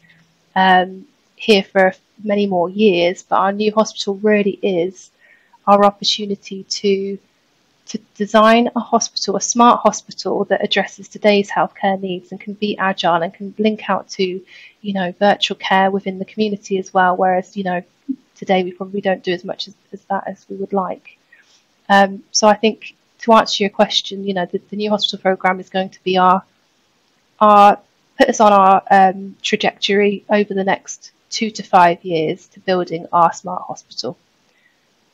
um, 0.55 1.05
here 1.43 1.63
for 1.63 1.93
many 2.23 2.45
more 2.47 2.69
years, 2.69 3.23
but 3.23 3.37
our 3.37 3.51
new 3.51 3.71
hospital 3.73 4.15
really 4.15 4.59
is 4.61 5.11
our 5.67 5.85
opportunity 5.85 6.63
to 6.63 7.17
to 7.85 7.97
design 8.15 8.69
a 8.77 8.79
hospital, 8.79 9.35
a 9.35 9.41
smart 9.41 9.81
hospital 9.81 10.45
that 10.45 10.63
addresses 10.63 11.09
today's 11.09 11.49
healthcare 11.51 11.99
needs 11.99 12.31
and 12.31 12.39
can 12.39 12.53
be 12.53 12.77
agile 12.77 13.21
and 13.21 13.33
can 13.33 13.53
link 13.57 13.89
out 13.89 14.07
to, 14.07 14.41
you 14.81 14.93
know, 14.93 15.13
virtual 15.19 15.57
care 15.57 15.91
within 15.91 16.17
the 16.17 16.25
community 16.25 16.77
as 16.77 16.93
well. 16.93 17.17
Whereas, 17.17 17.57
you 17.57 17.65
know, 17.65 17.83
today 18.35 18.63
we 18.63 18.71
probably 18.71 19.01
don't 19.01 19.21
do 19.21 19.33
as 19.33 19.43
much 19.43 19.67
as, 19.67 19.75
as 19.91 20.01
that 20.05 20.23
as 20.27 20.45
we 20.49 20.55
would 20.55 20.71
like. 20.71 21.17
Um, 21.89 22.23
so 22.31 22.47
I 22.47 22.55
think 22.55 22.95
to 23.19 23.33
answer 23.33 23.63
your 23.63 23.69
question, 23.69 24.23
you 24.23 24.33
know, 24.33 24.45
the, 24.45 24.61
the 24.69 24.77
new 24.77 24.89
hospital 24.89 25.19
program 25.19 25.59
is 25.59 25.69
going 25.69 25.89
to 25.89 26.03
be 26.03 26.17
our 26.17 26.41
our 27.41 27.79
put 28.17 28.29
us 28.29 28.39
on 28.39 28.53
our 28.53 28.81
um, 28.91 29.35
trajectory 29.41 30.23
over 30.29 30.53
the 30.53 30.63
next 30.63 31.11
two 31.33 31.49
to 31.49 31.63
five 31.63 32.03
years 32.05 32.47
to 32.47 32.59
building 32.59 33.07
our 33.11 33.33
smart 33.33 33.63
hospital 33.63 34.15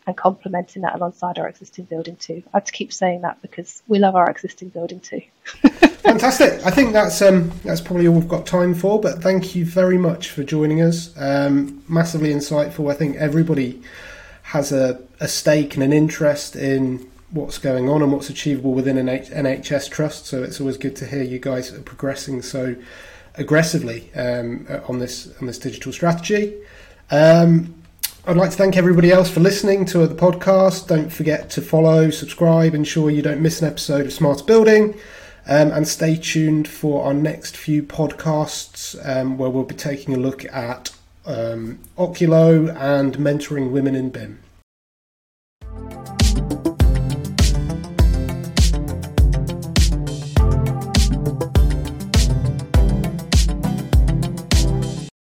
and 0.05 0.17
complementing 0.17 0.81
that 0.81 0.95
alongside 0.95 1.39
our 1.39 1.47
existing 1.47 1.85
building 1.85 2.17
too. 2.17 2.43
I 2.53 2.57
have 2.57 2.65
to 2.65 2.71
keep 2.73 2.91
saying 2.91 3.21
that 3.21 3.41
because 3.41 3.81
we 3.87 3.99
love 3.99 4.15
our 4.15 4.29
existing 4.29 4.69
building 4.69 4.99
too. 4.99 5.21
Fantastic. 6.01 6.65
I 6.65 6.71
think 6.71 6.91
that's 6.91 7.21
um, 7.21 7.51
that's 7.63 7.79
probably 7.79 8.07
all 8.07 8.15
we've 8.15 8.27
got 8.27 8.45
time 8.45 8.73
for. 8.73 8.99
But 8.99 9.21
thank 9.21 9.55
you 9.55 9.65
very 9.65 9.97
much 9.97 10.29
for 10.29 10.43
joining 10.43 10.81
us. 10.81 11.13
Um, 11.17 11.83
massively 11.87 12.33
insightful. 12.33 12.91
I 12.91 12.95
think 12.95 13.15
everybody 13.15 13.81
has 14.43 14.71
a, 14.71 15.01
a 15.19 15.27
stake 15.27 15.75
and 15.75 15.83
an 15.83 15.93
interest 15.93 16.55
in 16.55 17.09
what's 17.31 17.59
going 17.59 17.87
on 17.87 18.01
and 18.01 18.11
what's 18.11 18.29
achievable 18.29 18.73
within 18.73 18.97
an 18.97 19.07
NHS 19.07 19.89
trust. 19.89 20.25
So 20.25 20.43
it's 20.43 20.59
always 20.59 20.77
good 20.77 20.95
to 20.97 21.05
hear 21.05 21.21
you 21.21 21.39
guys 21.39 21.71
are 21.71 21.81
progressing 21.81 22.41
so 22.41 22.75
aggressively 23.39 24.11
um, 24.15 24.67
on 24.87 24.99
this 24.99 25.33
on 25.39 25.47
this 25.47 25.57
digital 25.57 25.91
strategy. 25.91 26.55
Um, 27.11 27.75
I'd 28.27 28.37
like 28.37 28.51
to 28.51 28.57
thank 28.57 28.77
everybody 28.77 29.11
else 29.11 29.29
for 29.29 29.39
listening 29.39 29.85
to 29.85 30.05
the 30.05 30.13
podcast. 30.13 30.87
Don't 30.87 31.11
forget 31.11 31.49
to 31.51 31.61
follow, 31.61 32.11
subscribe, 32.11 32.75
ensure 32.75 33.09
you 33.09 33.21
don't 33.21 33.41
miss 33.41 33.61
an 33.61 33.67
episode 33.67 34.05
of 34.05 34.13
Smarter 34.13 34.43
Building. 34.43 34.93
Um, 35.47 35.71
and 35.71 35.87
stay 35.87 36.15
tuned 36.15 36.67
for 36.67 37.05
our 37.05 37.13
next 37.13 37.57
few 37.57 37.81
podcasts 37.81 38.95
um, 39.03 39.39
where 39.39 39.49
we'll 39.49 39.63
be 39.63 39.73
taking 39.73 40.13
a 40.13 40.17
look 40.17 40.45
at 40.45 40.91
um, 41.25 41.79
Oculo 41.97 42.75
and 42.79 43.17
mentoring 43.17 43.71
women 43.71 43.95
in 43.95 44.11
BIM. 44.11 44.39